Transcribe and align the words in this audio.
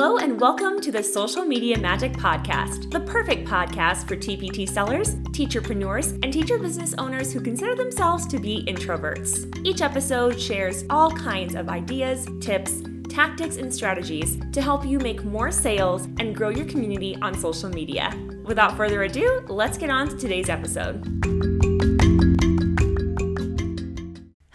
Hello, 0.00 0.18
and 0.18 0.40
welcome 0.40 0.80
to 0.82 0.92
the 0.92 1.02
Social 1.02 1.44
Media 1.44 1.76
Magic 1.76 2.12
Podcast, 2.12 2.88
the 2.92 3.00
perfect 3.00 3.48
podcast 3.48 4.06
for 4.06 4.14
TPT 4.14 4.68
sellers, 4.68 5.16
teacherpreneurs, 5.34 6.12
and 6.22 6.32
teacher 6.32 6.56
business 6.56 6.94
owners 6.98 7.32
who 7.32 7.40
consider 7.40 7.74
themselves 7.74 8.24
to 8.28 8.38
be 8.38 8.64
introverts. 8.68 9.52
Each 9.66 9.82
episode 9.82 10.40
shares 10.40 10.84
all 10.88 11.10
kinds 11.10 11.56
of 11.56 11.68
ideas, 11.68 12.28
tips, 12.40 12.80
tactics, 13.08 13.56
and 13.56 13.74
strategies 13.74 14.38
to 14.52 14.62
help 14.62 14.86
you 14.86 15.00
make 15.00 15.24
more 15.24 15.50
sales 15.50 16.04
and 16.20 16.32
grow 16.32 16.50
your 16.50 16.66
community 16.66 17.16
on 17.20 17.34
social 17.36 17.68
media. 17.68 18.12
Without 18.44 18.76
further 18.76 19.02
ado, 19.02 19.42
let's 19.48 19.78
get 19.78 19.90
on 19.90 20.10
to 20.10 20.16
today's 20.16 20.48
episode. 20.48 21.47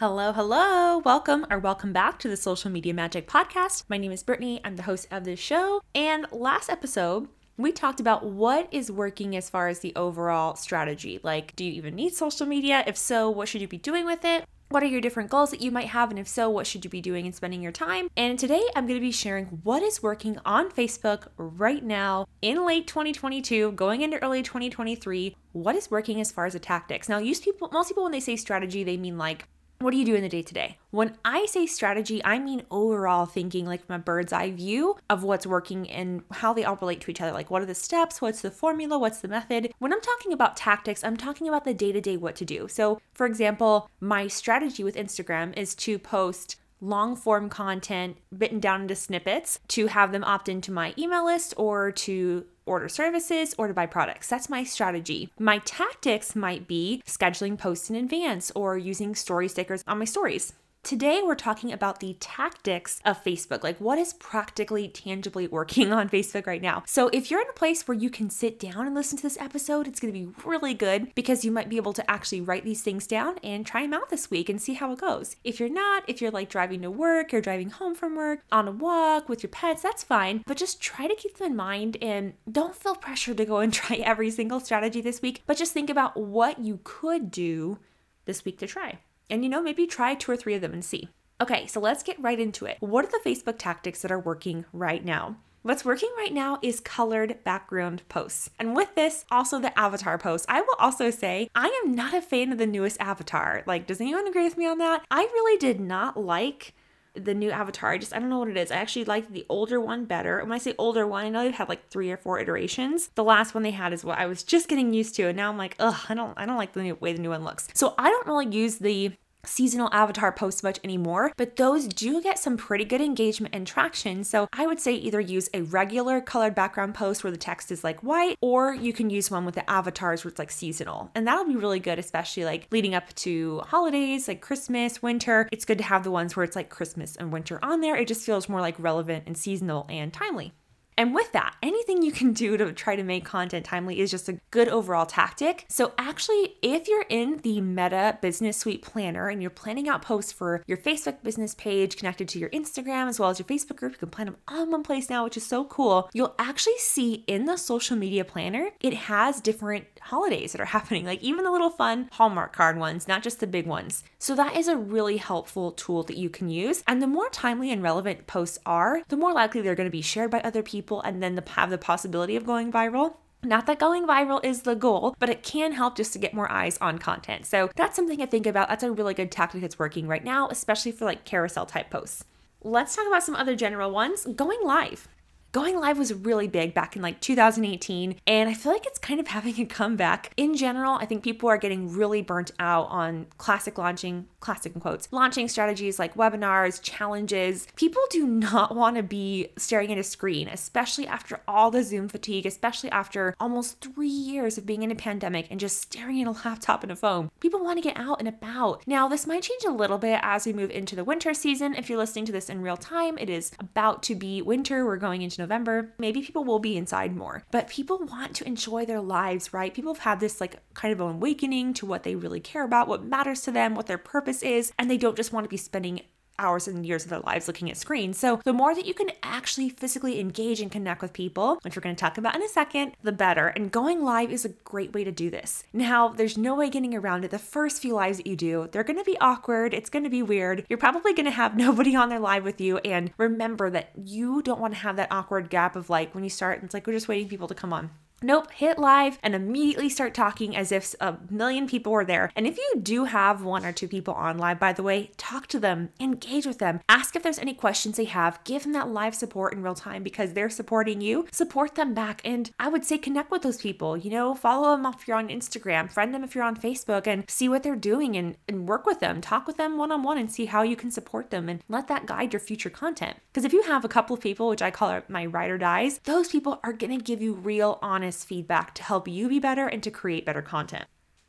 Hello, 0.06 0.34
hello. 0.34 0.98
Welcome 0.98 1.46
or 1.50 1.60
welcome 1.60 1.94
back 1.94 2.20
to 2.20 2.28
the 2.28 2.36
Social 2.36 2.70
Media 2.70 2.94
Magic 2.94 3.26
Podcast. 3.26 3.86
My 3.88 3.98
name 3.98 4.12
is 4.12 4.22
Brittany. 4.22 4.60
I'm 4.66 4.76
the 4.76 4.84
host 4.84 5.08
of 5.12 5.24
this 5.24 5.40
show. 5.40 5.82
And 5.96 6.26
last 6.30 6.70
episode, 6.70 7.30
we 7.56 7.72
talked 7.72 8.02
about 8.02 8.26
what 8.26 8.68
is 8.70 8.92
working 8.92 9.34
as 9.38 9.50
far 9.50 9.70
as 9.70 9.80
the 9.80 9.96
overall 9.96 10.56
strategy. 10.56 11.22
Like, 11.24 11.56
do 11.56 11.64
you 11.64 11.72
even 11.72 11.96
need 11.96 12.14
social 12.14 12.46
media? 12.46 12.84
If 12.86 12.98
so, 12.98 13.30
what 13.30 13.48
should 13.48 13.62
you 13.62 13.68
be 13.70 13.78
doing 13.78 14.06
with 14.06 14.26
it? 14.26 14.44
What 14.68 14.84
are 14.84 14.88
your 14.88 15.00
different 15.00 15.30
goals 15.30 15.52
that 15.52 15.62
you 15.62 15.72
might 15.72 15.88
have? 15.88 16.10
And 16.10 16.20
if 16.20 16.28
so, 16.28 16.50
what 16.50 16.68
should 16.68 16.84
you 16.84 16.90
be 16.90 17.00
doing 17.00 17.26
and 17.26 17.34
spending 17.34 17.62
your 17.62 17.72
time? 17.72 18.10
And 18.18 18.38
today 18.38 18.64
I'm 18.76 18.86
going 18.86 19.00
to 19.00 19.06
be 19.06 19.14
sharing 19.14 19.46
what 19.64 19.84
is 19.84 20.04
working 20.04 20.38
on 20.44 20.70
Facebook 20.70 21.28
right 21.38 21.82
now 21.82 22.28
in 22.42 22.66
late 22.66 22.88
2022, 22.88 23.72
going 23.72 24.02
into 24.02 24.22
early 24.22 24.44
2023. 24.44 25.38
What 25.54 25.76
is 25.76 25.90
working 25.90 26.20
as 26.20 26.30
far 26.30 26.46
as 26.46 26.52
the 26.52 26.60
tactics? 26.60 27.08
Now, 27.08 27.20
use 27.20 27.40
people, 27.40 27.70
most 27.72 27.88
people, 27.88 28.04
when 28.04 28.12
they 28.12 28.20
say 28.20 28.36
strategy, 28.36 28.84
they 28.84 28.98
mean 28.98 29.18
like 29.18 29.48
what 29.84 29.92
do 29.92 29.98
you 29.98 30.06
do 30.06 30.16
in 30.16 30.22
the 30.22 30.30
day 30.30 30.42
to 30.42 30.54
day? 30.54 30.78
When 30.92 31.18
I 31.26 31.46
say 31.46 31.66
strategy, 31.66 32.24
I 32.24 32.40
mean 32.40 32.64
overall 32.72 33.26
thinking, 33.26 33.66
like 33.66 33.86
from 33.86 33.96
a 33.96 34.00
bird's 34.00 34.34
eye 34.34 34.52
view 34.52 34.98
of 35.10 35.24
what's 35.24 35.46
working 35.46 35.90
and 35.90 36.24
how 36.32 36.54
they 36.54 36.64
all 36.64 36.78
relate 36.78 37.02
to 37.02 37.12
each 37.12 37.22
other. 37.22 37.32
Like, 37.32 37.52
what 37.52 37.62
are 37.62 37.68
the 37.68 37.76
steps? 37.76 38.22
What's 38.22 38.42
the 38.42 38.52
formula? 38.52 38.98
What's 38.98 39.20
the 39.20 39.28
method? 39.28 39.72
When 39.80 39.94
I'm 39.94 40.02
talking 40.02 40.34
about 40.34 40.58
tactics, 40.58 41.04
I'm 41.04 41.18
talking 41.18 41.48
about 41.48 41.66
the 41.66 41.74
day 41.74 41.92
to 41.92 42.02
day 42.02 42.18
what 42.18 42.36
to 42.38 42.46
do. 42.46 42.68
So, 42.68 43.00
for 43.14 43.26
example, 43.26 43.90
my 44.00 44.28
strategy 44.28 44.84
with 44.84 44.96
Instagram 44.96 45.58
is 45.58 45.76
to 45.76 46.00
post 46.00 46.58
long 46.84 47.16
form 47.16 47.50
content 47.50 48.18
bitten 48.38 48.60
down 48.60 48.82
into 48.82 48.96
snippets 48.96 49.60
to 49.70 49.88
have 49.88 50.12
them 50.12 50.24
opt 50.24 50.50
into 50.50 50.72
my 50.72 50.94
email 50.98 51.26
list 51.26 51.54
or 51.56 51.92
to 51.92 52.46
order 52.66 52.90
services 52.90 53.54
or 53.58 53.68
to 53.68 53.74
buy 53.74 53.86
products. 53.86 54.28
That's 54.30 54.50
my 54.50 54.64
strategy. 54.64 55.30
My 55.40 55.60
tactics 55.60 56.36
might 56.36 56.68
be 56.68 57.02
scheduling 57.06 57.58
posts 57.58 57.90
in 57.90 57.96
advance 57.96 58.52
or 58.56 58.78
using 58.78 59.16
story 59.16 59.48
stickers 59.48 59.84
on 59.88 60.00
my 60.00 60.06
stories. 60.06 60.54
Today, 60.84 61.22
we're 61.24 61.36
talking 61.36 61.72
about 61.72 62.02
the 62.02 62.18
tactics 62.20 63.00
of 63.06 63.24
Facebook, 63.24 63.64
like 63.64 63.80
what 63.80 63.98
is 63.98 64.12
practically, 64.12 64.90
tangibly 64.90 65.48
working 65.48 65.94
on 65.94 66.10
Facebook 66.10 66.46
right 66.46 66.62
now. 66.62 66.84
So, 66.86 67.08
if 67.14 67.32
you're 67.32 67.40
in 67.40 67.48
a 67.50 67.54
place 67.54 67.88
where 67.88 67.98
you 67.98 68.10
can 68.10 68.30
sit 68.30 68.60
down 68.60 68.86
and 68.86 68.94
listen 68.94 69.16
to 69.16 69.24
this 69.24 69.38
episode, 69.40 69.88
it's 69.88 70.02
to 70.02 70.12
be 70.12 70.28
really 70.44 70.74
good 70.74 71.16
because 71.16 71.46
you 71.46 71.54
might 71.54 71.70
be 71.70 71.78
able 71.78 71.94
to 71.94 72.12
actually 72.12 72.42
write 72.42 72.66
these 72.66 72.82
things 72.82 73.08
down 73.08 73.38
and 73.42 73.66
try 73.66 73.84
them 73.84 73.94
out 73.94 74.10
this 74.10 74.30
week 74.30 74.50
and 74.50 74.62
see 74.62 74.74
how 74.74 74.92
it 74.92 75.00
goes. 75.00 75.38
If 75.46 75.58
you're 75.58 75.70
not, 75.70 76.04
if 76.10 76.20
you're 76.20 76.32
like 76.32 76.50
driving 76.50 76.82
to 76.82 76.92
work, 76.92 77.32
you're 77.32 77.40
driving 77.40 77.70
home 77.70 77.96
from 77.96 78.18
work, 78.18 78.42
on 78.52 78.68
a 78.68 78.72
walk 78.72 79.30
with 79.30 79.42
your 79.42 79.52
pets, 79.52 79.84
that's 79.84 80.04
fine, 80.04 80.44
but 80.46 80.58
just 80.58 80.82
try 80.82 81.08
to 81.08 81.16
keep 81.16 81.38
them 81.38 81.52
in 81.52 81.56
mind 81.56 81.96
and 82.02 82.34
don't 82.52 82.76
feel 82.76 82.96
pressure 82.96 83.34
to 83.34 83.46
go 83.46 83.60
and 83.60 83.72
try 83.74 83.96
every 83.98 84.30
single 84.30 84.60
strategy 84.60 85.00
this 85.00 85.22
week, 85.22 85.44
but 85.46 85.56
just 85.56 85.72
think 85.72 85.90
about 85.90 86.18
what 86.18 86.60
you 86.60 86.82
could 86.84 87.32
do 87.32 87.80
this 88.26 88.44
week 88.44 88.60
to 88.60 88.68
try. 88.68 89.00
And 89.30 89.44
you 89.44 89.50
know, 89.50 89.62
maybe 89.62 89.88
try 89.88 90.16
two 90.16 90.32
or 90.32 90.38
three 90.38 90.54
of 90.56 90.62
them 90.62 90.74
and 90.74 90.84
see. 90.84 91.10
Okay, 91.42 91.68
so 91.68 91.80
let's 91.80 92.04
get 92.04 92.22
right 92.22 92.40
into 92.40 92.66
it. 92.66 92.78
What 92.80 93.06
are 93.06 93.12
the 93.12 93.30
Facebook 93.30 93.56
tactics 93.58 94.02
that 94.02 94.12
are 94.12 94.20
working 94.20 94.66
right 94.72 95.04
now? 95.04 95.38
What's 95.64 95.86
working 95.86 96.12
right 96.18 96.34
now 96.34 96.60
is 96.62 96.82
colored 96.82 97.42
background 97.46 98.02
posts. 98.10 98.50
And 98.60 98.76
with 98.76 98.96
this, 98.96 99.24
also 99.32 99.60
the 99.60 99.78
avatar 99.80 100.18
posts. 100.18 100.46
I 100.50 100.60
will 100.60 100.76
also 100.78 101.10
say 101.10 101.50
I 101.56 101.68
am 101.84 101.94
not 101.94 102.14
a 102.14 102.22
fan 102.22 102.52
of 102.52 102.58
the 102.58 102.68
newest 102.68 103.00
avatar. 103.00 103.64
Like, 103.66 103.88
does 103.88 104.02
anyone 104.02 104.28
agree 104.28 104.44
with 104.44 104.58
me 104.58 104.68
on 104.68 104.78
that? 104.80 105.06
I 105.10 105.22
really 105.22 105.58
did 105.58 105.80
not 105.80 106.18
like 106.18 106.74
the 107.16 107.34
new 107.34 107.52
avatar. 107.52 107.92
I 107.92 107.98
just 107.98 108.14
I 108.14 108.20
don't 108.20 108.30
know 108.30 108.40
what 108.40 108.50
it 108.50 108.58
is. 108.58 108.72
I 108.72 108.78
actually 108.78 109.06
like 109.06 109.32
the 109.32 109.46
older 109.50 109.80
one 109.80 110.06
better. 110.06 110.40
When 110.42 110.52
I 110.52 110.58
say 110.58 110.74
older 110.78 111.06
one, 111.06 111.26
I 111.26 111.30
know 111.30 111.44
they've 111.44 111.54
had 111.54 111.70
like 111.70 111.90
three 111.90 112.12
or 112.12 112.18
four 112.18 112.40
iterations. 112.40 113.10
The 113.16 113.24
last 113.24 113.54
one 113.54 113.64
they 113.64 113.72
had 113.72 113.94
is 113.94 114.04
what 114.04 114.18
I 114.18 114.26
was 114.26 114.44
just 114.44 114.68
getting 114.68 114.94
used 114.94 115.16
to, 115.16 115.28
and 115.28 115.38
now 115.38 115.50
I'm 115.50 115.58
like, 115.58 115.76
ugh, 115.80 116.00
I 116.10 116.14
don't 116.14 116.34
I 116.38 116.46
don't 116.46 116.58
like 116.58 116.74
the 116.74 116.82
new, 116.82 116.96
way 116.96 117.14
the 117.14 117.22
new 117.22 117.30
one 117.30 117.44
looks. 117.44 117.68
So 117.74 117.94
I 117.98 118.10
don't 118.10 118.28
really 118.28 118.56
use 118.56 118.78
the 118.78 119.12
seasonal 119.46 119.90
avatar 119.92 120.32
posts 120.32 120.64
much 120.64 120.80
anymore, 120.84 121.32
but 121.38 121.56
those 121.56 121.88
do 121.88 122.22
get 122.22 122.40
some 122.40 122.58
pretty 122.58 122.86
good 122.86 123.02
engagement 123.02 123.54
and 123.54 123.68
traction. 123.68 124.24
So 124.24 124.48
I 124.54 124.68
would 124.68 124.80
say 124.80 124.94
either 124.94 125.20
use 125.20 125.50
a 125.54 125.62
regular 125.62 126.22
colored 126.22 126.56
background 126.56 126.96
post 126.96 127.24
where 127.24 127.32
the 127.32 127.38
text 127.38 127.72
is 127.72 127.84
like 127.84 128.02
white, 128.02 128.38
or 128.42 128.74
you 128.74 128.94
can 128.94 129.10
use 129.10 129.30
one 129.30 129.46
with 129.46 129.56
the 129.56 129.70
avatars 129.70 130.24
where 130.24 130.30
it's 130.30 130.40
like 130.40 130.52
seasonal. 130.52 131.12
And 131.16 131.28
that'll 131.28 131.46
be 131.46 131.56
really 131.56 131.80
good, 131.80 132.00
especially 132.00 132.46
like 132.46 132.68
leading 132.72 132.96
up 132.96 133.14
to 133.16 133.60
holidays 133.68 134.28
like 134.28 134.42
Christmas, 134.42 135.02
winter. 135.02 135.48
It's 135.52 135.66
good 135.66 135.78
to 135.78 135.84
have 135.84 136.04
the 136.04 136.12
ones 136.12 136.36
where 136.36 136.44
it's 136.44 136.56
like 136.56 136.70
Christmas 136.70 137.16
and 137.16 137.32
winter 137.32 137.60
on 137.64 137.82
there. 137.82 137.96
It 137.96 138.08
just 138.08 138.26
feels 138.26 138.50
more 138.50 138.62
like 138.62 138.76
relevant 138.78 139.24
and 139.28 139.38
seasonal 139.38 139.86
and 139.90 140.14
timely. 140.14 140.54
And 140.98 141.14
with 141.14 141.32
that, 141.32 141.56
anything 141.62 142.02
you 142.02 142.12
can 142.12 142.34
do 142.34 142.58
to 142.58 142.72
try 142.74 142.96
to 142.96 143.04
make 143.04 143.26
content 143.26 143.66
timely 143.66 144.00
is 144.00 144.12
just 144.12 144.30
a 144.30 144.40
good 144.52 144.68
overall 144.68 145.06
tactic. 145.06 145.66
So, 145.70 145.94
actually, 145.98 146.56
if 146.62 146.88
you're 146.88 147.06
in 147.10 147.38
the 147.44 147.62
Meta 147.62 148.18
Business 148.22 148.58
Suite 148.58 148.82
Planner 148.82 149.30
and 149.30 149.42
you're 149.42 149.50
planning 149.50 149.90
out 149.90 150.02
posts 150.02 150.32
for 150.32 150.64
your 150.68 150.78
Facebook 150.78 151.24
business 151.24 151.56
page 151.56 151.98
connected 151.98 152.28
to 152.30 152.40
your 152.40 152.50
Instagram 152.50 153.08
as 153.08 153.20
well 153.20 153.30
as 153.30 153.40
your 153.40 153.48
Facebook 153.48 153.78
group, 153.78 153.94
you 153.94 153.98
can 153.98 154.10
plan 154.10 154.28
them 154.28 154.38
all 154.48 154.64
in 154.64 154.72
one 154.72 154.84
place 154.84 155.10
now, 155.10 155.24
which 155.24 155.38
is 155.38 155.46
so 155.46 155.64
cool. 155.66 156.10
You'll 156.14 156.36
actually 156.38 156.78
see 156.78 157.24
in 157.28 157.46
the 157.46 157.58
social 157.58 157.98
media 157.98 158.24
planner, 158.24 158.70
it 158.80 158.94
has 158.94 159.42
different 159.42 159.86
holidays 160.02 160.52
that 160.52 160.62
are 160.62 160.66
happening, 160.74 161.06
like 161.06 161.22
even 161.22 161.44
the 161.44 161.52
little 161.52 161.70
fun 161.70 162.10
Hallmark 162.12 162.54
card 162.54 162.78
ones, 162.78 163.08
not 163.08 163.24
just 163.24 163.40
the 163.40 163.48
big 163.48 163.66
ones. 163.66 164.04
So, 164.20 164.36
that 164.36 164.56
is 164.56 164.68
a 164.68 164.78
really 164.78 165.18
helpful 165.18 165.72
tool 165.72 166.04
that 166.04 166.18
you 166.18 166.30
can 166.30 166.50
use. 166.50 166.84
And 166.88 167.02
the 167.02 167.08
more 167.08 167.30
timely 167.30 167.72
and 167.72 167.82
relevant 167.82 168.28
posts 168.28 168.60
are, 168.66 169.02
the 169.08 169.18
more 169.18 169.34
likely 169.34 169.62
they're 169.62 169.76
going 169.76 169.90
to 169.90 169.92
be 169.92 170.02
shared 170.02 170.30
by 170.30 170.40
other 170.42 170.64
people 170.64 170.83
people 170.84 171.02
and 171.02 171.24
then 171.24 171.36
the, 171.36 171.44
have 171.52 171.70
the 171.70 171.78
possibility 171.78 172.36
of 172.36 172.46
going 172.46 172.72
viral. 172.72 173.16
Not 173.42 173.66
that 173.66 173.80
going 173.80 174.08
viral 174.08 174.44
is 174.44 174.62
the 174.62 174.76
goal, 174.76 175.16
but 175.20 175.30
it 175.30 175.44
can 175.44 175.74
help 175.74 175.98
just 175.98 176.14
to 176.14 176.20
get 176.20 176.34
more 176.34 176.52
eyes 176.52 176.78
on 176.80 176.98
content. 176.98 177.46
So 177.46 177.70
that's 177.76 177.96
something 177.96 178.20
to 178.20 178.28
think 178.28 178.46
about. 178.46 178.70
That's 178.70 178.84
a 178.84 178.92
really 178.92 179.14
good 179.14 179.32
tactic 179.32 179.62
that's 179.62 179.80
working 179.80 180.08
right 180.08 180.24
now, 180.24 180.48
especially 180.50 180.92
for 180.92 181.06
like 181.06 181.26
carousel 181.26 181.66
type 181.66 181.90
posts. 181.90 182.26
Let's 182.62 182.96
talk 182.96 183.08
about 183.08 183.24
some 183.24 183.36
other 183.36 183.56
general 183.56 183.92
ones. 183.92 184.26
Going 184.26 184.60
live 184.64 185.08
going 185.54 185.80
live 185.80 186.00
was 186.00 186.12
really 186.12 186.48
big 186.48 186.74
back 186.74 186.96
in 186.96 187.02
like 187.04 187.22
2018 187.22 188.16
and 188.26 188.50
i 188.50 188.54
feel 188.54 188.72
like 188.72 188.88
it's 188.88 188.98
kind 188.98 189.20
of 189.20 189.28
having 189.38 189.58
a 189.62 189.66
comeback 189.66 190.34
in 190.36 190.56
general 190.58 190.96
i 190.96 191.06
think 191.06 191.24
people 191.24 191.48
are 191.48 191.58
getting 191.58 191.94
really 191.94 192.22
burnt 192.22 192.52
out 192.60 192.88
on 192.90 193.28
classic 193.38 193.78
launching 193.78 194.28
classic 194.44 194.76
in 194.76 194.82
quotes 194.82 195.08
launching 195.12 195.48
strategies 195.48 195.98
like 195.98 196.16
webinars 196.16 196.82
challenges. 196.82 197.68
People 197.76 198.02
do 198.10 198.28
not 198.28 198.76
want 198.82 198.98
to 198.98 199.04
be 199.04 199.50
staring 199.58 199.92
at 199.92 199.98
a 199.98 200.04
screen 200.04 200.48
especially 200.50 201.08
after 201.08 201.40
all 201.48 201.72
the 201.72 201.84
zoom 201.84 202.08
fatigue 202.10 202.46
especially 202.46 202.92
after 202.92 203.34
almost 203.40 203.80
three 203.82 204.08
years 204.08 204.58
of 204.58 204.66
being 204.66 204.84
in 204.84 204.92
a 204.92 204.96
pandemic 204.96 205.48
and 205.50 205.60
just 205.60 205.82
staring 205.82 206.22
at 206.22 206.28
a 206.28 206.32
laptop 206.48 206.84
and 206.84 206.92
a 206.92 206.96
phone. 206.96 207.32
People 207.40 207.64
want 207.64 207.78
to 207.78 207.90
get 207.90 207.98
out 207.98 208.20
and 208.20 208.28
about. 208.28 208.84
Now 208.86 209.08
this 209.08 209.26
might 209.26 209.44
change 209.44 209.64
a 209.64 209.72
little 209.72 209.98
bit 209.98 210.20
as 210.22 210.46
we 210.46 210.54
move 210.54 210.72
into 210.72 210.96
the 210.96 211.04
winter 211.04 211.34
season. 211.34 211.74
If 211.76 211.90
you're 211.90 211.98
listening 211.98 212.26
to 212.26 212.32
this 212.32 212.50
in 212.50 212.62
real 212.62 212.78
time 212.78 213.18
it 213.18 213.30
is 213.30 213.52
about 213.60 214.04
to 214.04 214.16
be 214.16 214.42
winter. 214.42 214.86
We're 214.86 214.98
going 214.98 215.22
into 215.22 215.42
November, 215.42 215.94
maybe 215.98 216.22
people 216.22 216.44
will 216.44 216.60
be 216.60 216.76
inside 216.76 217.16
more. 217.16 217.44
But 217.52 217.70
people 217.70 218.00
want 218.00 218.36
to 218.36 218.48
enjoy 218.48 218.86
their 218.86 219.02
lives, 219.02 219.54
right? 219.54 219.74
People 219.74 219.94
have 219.94 220.04
had 220.04 220.20
this 220.20 220.42
like 220.42 220.58
kind 220.74 220.92
of 220.92 221.00
an 221.00 221.16
awakening 221.16 221.74
to 221.76 221.86
what 221.86 222.04
they 222.04 222.16
really 222.16 222.40
care 222.40 222.64
about, 222.64 222.88
what 222.88 223.04
matters 223.04 223.42
to 223.42 223.52
them, 223.52 223.76
what 223.76 223.88
their 223.88 223.98
purpose 223.98 224.44
is, 224.44 224.72
and 224.78 224.90
they 224.90 224.98
don't 224.98 225.16
just 225.16 225.34
want 225.34 225.46
to 225.46 225.50
be 225.50 225.58
spending 225.58 226.02
hours 226.40 226.68
and 226.68 226.86
years 226.86 227.04
of 227.04 227.10
their 227.10 227.20
lives 227.20 227.48
looking 227.48 227.70
at 227.70 227.78
screens. 227.78 228.18
So, 228.18 228.40
the 228.44 228.54
more 228.54 228.76
that 228.76 228.86
you 228.86 228.94
can 228.94 229.12
actually 229.22 229.70
physically 229.70 230.20
engage 230.20 230.62
and 230.62 230.72
connect 230.72 231.02
with 231.02 231.14
people, 231.14 231.60
which 231.62 231.76
we're 231.76 231.82
going 231.82 231.96
to 231.96 232.00
talk 232.00 232.18
about 232.18 232.36
in 232.36 232.44
a 232.44 232.48
second, 232.48 232.94
the 233.02 233.12
better. 233.12 233.48
And 233.48 233.72
going 233.72 234.04
live 234.04 234.32
is 234.32 234.46
a 234.46 234.50
great 234.50 234.94
way 234.94 235.04
to 235.04 235.12
do 235.12 235.30
this. 235.30 235.64
Now, 235.74 236.10
there's 236.10 236.38
no 236.38 236.56
way 236.56 236.70
getting 236.70 236.96
around 236.96 237.26
it. 237.26 237.32
The 237.32 237.40
first 237.40 237.82
few 237.82 237.94
lives 237.94 238.18
that 238.18 238.28
you 238.28 238.36
do, 238.36 238.70
they're 238.72 238.84
going 238.84 239.00
to 239.00 239.04
be 239.04 239.20
awkward. 239.20 239.74
It's 239.74 239.90
going 239.90 240.04
to 240.04 240.10
be 240.10 240.24
weird. 240.24 240.66
You're 240.70 240.78
probably 240.78 241.14
going 241.14 241.26
to 241.26 241.32
have 241.32 241.56
nobody 241.58 241.96
on 241.96 242.10
their 242.10 242.20
live 242.20 242.44
with 242.44 242.60
you. 242.60 242.78
And 242.80 243.12
remember 243.18 243.70
that 243.70 243.92
you 244.04 244.42
don't 244.42 244.60
want 244.60 244.74
to 244.74 244.80
have 244.80 244.96
that 244.98 245.12
awkward 245.12 245.50
gap 245.50 245.76
of 245.76 245.90
like 245.90 246.14
when 246.14 246.24
you 246.24 246.30
start, 246.30 246.58
and 246.58 246.66
it's 246.66 246.74
like 246.74 246.88
we're 246.88 246.94
just 246.94 247.08
waiting 247.08 247.30
people 247.30 247.48
to 247.48 247.56
come 247.56 247.74
on. 247.74 247.92
Nope, 248.24 248.52
hit 248.52 248.80
live 248.80 249.20
and 249.22 249.36
immediately 249.36 249.90
start 249.90 250.14
talking 250.14 250.56
as 250.56 250.72
if 250.72 250.96
a 251.02 251.18
million 251.30 251.68
people 251.68 251.92
were 251.92 252.06
there. 252.06 252.32
And 252.38 252.48
if 252.48 252.58
you 252.58 252.76
do 252.82 253.04
have 253.04 253.44
one 253.44 253.66
or 253.66 253.74
two 253.74 253.90
people 253.90 254.14
on 254.14 254.38
live, 254.38 254.62
by 254.62 254.72
the 254.72 254.82
way, 254.82 255.12
talk 255.18 255.48
to 255.48 255.60
them, 255.60 255.90
engage 256.00 256.46
with 256.46 256.60
them, 256.60 256.80
ask 256.88 257.18
if 257.18 257.24
there's 257.24 257.38
any 257.38 257.54
questions 257.54 257.98
they 257.98 258.06
have, 258.06 258.42
give 258.46 258.64
them 258.64 258.72
that 258.72 258.88
live 258.88 259.14
support 259.14 259.54
in 259.54 259.62
real 259.62 259.76
time 259.76 260.04
because 260.04 260.32
they're 260.32 260.50
supporting 260.50 261.02
you. 261.02 261.28
Support 261.34 261.76
them 261.76 261.94
back. 261.94 262.22
And 262.24 262.50
I 262.58 262.70
would 262.70 262.86
say 262.86 262.98
connect 262.98 263.30
with 263.30 263.42
those 263.42 263.62
people, 263.62 263.98
you 263.98 264.10
know, 264.10 264.34
follow 264.34 264.72
them 264.72 264.86
if 264.86 265.06
you're 265.06 265.18
on 265.18 265.28
Instagram, 265.28 265.92
friend 265.92 266.14
them 266.14 266.24
if 266.24 266.34
you're 266.34 266.46
on 266.46 266.56
Facebook, 266.56 267.06
and 267.06 267.30
see 267.30 267.50
what 267.50 267.62
they're 267.62 267.76
doing 267.76 268.16
and, 268.16 268.38
and 268.48 268.70
work 268.70 268.86
with 268.86 269.02
them. 269.02 269.20
Talk 269.20 269.48
with 269.48 269.58
them 269.58 269.78
one 269.78 269.92
on 269.92 270.02
one 270.02 270.18
and 270.18 270.32
see 270.32 270.46
how 270.46 270.62
you 270.62 270.78
can 270.78 270.92
support 270.92 271.30
them 271.30 271.50
and 271.50 271.62
let 271.68 271.90
that 271.90 272.06
guide 272.06 272.32
your 272.32 272.40
future 272.40 272.70
content. 272.70 273.18
Because 273.34 273.44
if 273.44 273.52
you 273.52 273.64
have 273.64 273.84
a 273.84 273.90
couple 273.90 274.14
of 274.14 274.22
people, 274.22 274.48
which 274.48 274.62
I 274.62 274.72
call 274.72 275.02
my 275.10 275.26
ride 275.26 275.52
or 275.52 275.58
dies, 275.58 276.00
those 276.06 276.30
people 276.30 276.62
are 276.64 276.72
going 276.72 276.98
to 276.98 277.04
give 277.04 277.22
you 277.22 277.34
real, 277.34 277.80
honest, 277.82 278.13
honest 278.14 278.28
feedback 278.28 278.76
to 278.76 278.84
help 278.84 279.08
you 279.08 279.28
be 279.28 279.40
better 279.40 279.68
and 279.68 279.82
to 279.84 279.92
create 279.92 280.26
better 280.26 280.42
content. 280.42 280.86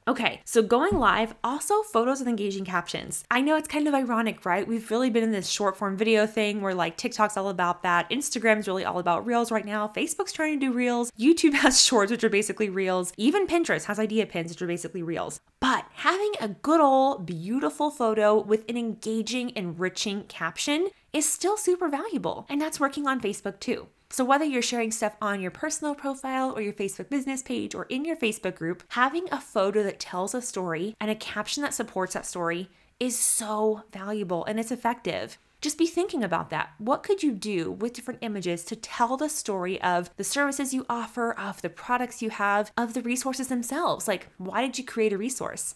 Okay, 0.07 0.43
so 0.45 0.61
going 0.61 0.99
live, 0.99 1.35
also 1.43 1.81
photos 1.83 2.19
with 2.19 2.29
engaging 2.29 2.67
captions. 2.67 3.25
I 3.31 3.41
know 3.41 3.57
it's 3.57 3.69
kind 3.69 3.89
of 3.89 3.95
ironic, 3.95 4.45
right? 4.45 4.69
We've 4.69 4.91
really 4.91 5.09
been 5.09 5.25
in 5.25 5.33
this 5.33 5.49
short 5.49 5.79
form 5.79 5.97
video 5.97 6.27
thing 6.27 6.61
where 6.61 6.75
like 6.75 6.99
TikTok's 6.99 7.39
all 7.39 7.49
about 7.49 7.83
that. 7.85 8.11
Instagram's 8.11 8.69
really 8.69 8.85
all 8.85 8.99
about 8.99 9.25
reels 9.25 9.51
right 9.51 9.65
now. 9.65 9.89
Facebook's 9.89 10.33
trying 10.33 10.61
to 10.61 10.67
do 10.67 10.73
reels. 10.75 11.11
YouTube 11.19 11.55
has 11.65 11.83
shorts, 11.83 12.11
which 12.11 12.23
are 12.23 12.29
basically 12.29 12.69
reels. 12.69 13.15
Even 13.17 13.47
Pinterest 13.47 13.85
has 13.85 13.99
idea 13.99 14.27
pins, 14.27 14.51
which 14.51 14.61
are 14.61 14.67
basically 14.67 15.03
reels. 15.03 15.41
But 15.59 15.87
having 15.95 16.33
a 16.39 16.49
good 16.49 16.83
old 16.83 17.25
beautiful 17.25 17.91
photo 17.91 18.39
with 18.39 18.69
an 18.69 18.77
engaging, 18.77 19.53
enriching 19.57 20.25
caption 20.25 20.91
is 21.15 21.27
still 21.27 21.57
super 21.57 21.89
valuable. 21.89 22.45
And 22.51 22.61
that's 22.61 22.79
working 22.79 23.07
on 23.07 23.23
Facebook 23.23 23.59
too. 23.59 23.87
So, 24.15 24.25
whether 24.25 24.45
you're 24.45 24.63
sharing 24.63 24.93
stuff 24.93 25.17
on 25.21 25.41
your 25.41 25.51
personal 25.51 25.97
profile 25.97 26.53
or 26.53 26.61
your 26.61 26.73
Facebook 26.73 27.11
business 27.11 27.43
page 27.43 27.75
or 27.75 27.87
in 27.87 28.05
your 28.05 28.15
Facebook 28.15 28.55
group, 28.55 28.85
having 28.91 29.27
a 29.33 29.41
photo 29.41 29.83
that 29.83 29.99
tells 29.99 30.37
a 30.37 30.41
story 30.41 30.95
and 31.01 31.11
a 31.11 31.17
caption 31.17 31.65
that 31.65 31.75
supports 31.75 32.15
that 32.15 32.25
story 32.25 32.71
is 33.01 33.19
so 33.19 33.83
valuable 33.93 34.45
and 34.45 34.61
it's 34.61 34.71
effective. 34.71 35.37
Just 35.61 35.79
be 35.79 35.89
thinking 35.89 36.23
about 36.23 36.51
that. 36.51 36.75
What 36.79 37.03
could 37.03 37.25
you 37.25 37.33
do 37.33 37.73
with 37.73 37.93
different 37.93 38.23
images 38.23 38.63
to 38.67 38.77
tell 38.77 39.17
the 39.17 39.29
story 39.29 39.83
of 39.83 40.11
the 40.17 40.23
services 40.23 40.73
you 40.73 40.87
offer, 40.89 41.33
of 41.33 41.61
the 41.61 41.69
products 41.69 42.23
you 42.23 42.31
have, 42.31 42.71
of 42.77 42.95
the 42.95 43.03
resources 43.03 43.49
themselves? 43.49 44.07
Like, 44.07 44.29
why 44.39 44.61
did 44.65 44.79
you 44.79 44.85
create 44.85 45.13
a 45.13 45.19
resource? 45.19 45.75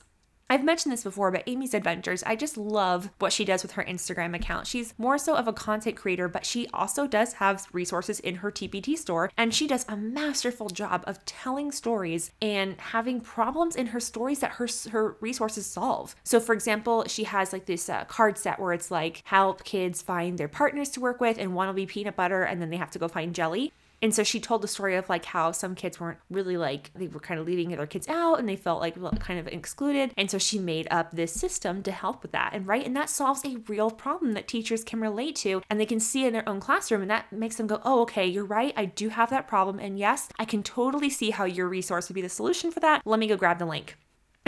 I've 0.50 0.64
mentioned 0.64 0.94
this 0.94 1.04
before, 1.04 1.30
but 1.30 1.42
Amy's 1.46 1.74
Adventures, 1.74 2.22
I 2.24 2.34
just 2.34 2.56
love 2.56 3.10
what 3.18 3.34
she 3.34 3.44
does 3.44 3.62
with 3.62 3.72
her 3.72 3.84
Instagram 3.84 4.34
account. 4.34 4.66
She's 4.66 4.94
more 4.96 5.18
so 5.18 5.36
of 5.36 5.46
a 5.46 5.52
content 5.52 5.94
creator, 5.94 6.26
but 6.26 6.46
she 6.46 6.66
also 6.72 7.06
does 7.06 7.34
have 7.34 7.66
resources 7.72 8.18
in 8.20 8.36
her 8.36 8.50
TPT 8.50 8.96
store, 8.96 9.30
and 9.36 9.52
she 9.52 9.66
does 9.66 9.84
a 9.90 9.96
masterful 9.96 10.70
job 10.70 11.04
of 11.06 11.22
telling 11.26 11.70
stories 11.70 12.30
and 12.40 12.80
having 12.80 13.20
problems 13.20 13.76
in 13.76 13.88
her 13.88 14.00
stories 14.00 14.38
that 14.38 14.52
her 14.52 14.66
her 14.90 15.18
resources 15.20 15.66
solve. 15.66 16.16
So, 16.24 16.40
for 16.40 16.54
example, 16.54 17.04
she 17.08 17.24
has 17.24 17.52
like 17.52 17.66
this 17.66 17.90
uh, 17.90 18.06
card 18.06 18.38
set 18.38 18.58
where 18.58 18.72
it's 18.72 18.90
like 18.90 19.20
help 19.24 19.64
kids 19.64 20.00
find 20.00 20.38
their 20.38 20.48
partners 20.48 20.88
to 20.90 21.00
work 21.00 21.20
with, 21.20 21.36
and 21.36 21.54
one 21.54 21.66
will 21.66 21.74
be 21.74 21.84
peanut 21.84 22.16
butter, 22.16 22.42
and 22.42 22.62
then 22.62 22.70
they 22.70 22.76
have 22.76 22.90
to 22.92 22.98
go 22.98 23.06
find 23.06 23.34
jelly. 23.34 23.74
And 24.00 24.14
so 24.14 24.22
she 24.22 24.40
told 24.40 24.62
the 24.62 24.68
story 24.68 24.96
of 24.96 25.08
like 25.08 25.24
how 25.24 25.52
some 25.52 25.74
kids 25.74 25.98
weren't 25.98 26.18
really 26.30 26.56
like, 26.56 26.90
they 26.94 27.08
were 27.08 27.20
kind 27.20 27.40
of 27.40 27.46
leaving 27.46 27.70
their 27.70 27.86
kids 27.86 28.08
out 28.08 28.38
and 28.38 28.48
they 28.48 28.56
felt 28.56 28.80
like 28.80 28.96
kind 29.20 29.40
of 29.40 29.48
excluded. 29.48 30.12
And 30.16 30.30
so 30.30 30.38
she 30.38 30.58
made 30.58 30.88
up 30.90 31.12
this 31.12 31.32
system 31.32 31.82
to 31.82 31.92
help 31.92 32.22
with 32.22 32.32
that. 32.32 32.50
And 32.52 32.66
right, 32.66 32.84
and 32.84 32.96
that 32.96 33.10
solves 33.10 33.44
a 33.44 33.58
real 33.68 33.90
problem 33.90 34.32
that 34.32 34.48
teachers 34.48 34.84
can 34.84 35.00
relate 35.00 35.36
to 35.36 35.62
and 35.68 35.80
they 35.80 35.86
can 35.86 36.00
see 36.00 36.26
in 36.26 36.32
their 36.32 36.48
own 36.48 36.60
classroom. 36.60 37.02
And 37.02 37.10
that 37.10 37.32
makes 37.32 37.56
them 37.56 37.66
go, 37.66 37.80
oh, 37.84 38.02
okay, 38.02 38.26
you're 38.26 38.44
right. 38.44 38.72
I 38.76 38.84
do 38.84 39.08
have 39.08 39.30
that 39.30 39.48
problem. 39.48 39.78
And 39.78 39.98
yes, 39.98 40.28
I 40.38 40.44
can 40.44 40.62
totally 40.62 41.10
see 41.10 41.30
how 41.30 41.44
your 41.44 41.68
resource 41.68 42.08
would 42.08 42.14
be 42.14 42.22
the 42.22 42.28
solution 42.28 42.70
for 42.70 42.80
that. 42.80 43.02
Let 43.04 43.20
me 43.20 43.26
go 43.26 43.36
grab 43.36 43.58
the 43.58 43.66
link. 43.66 43.96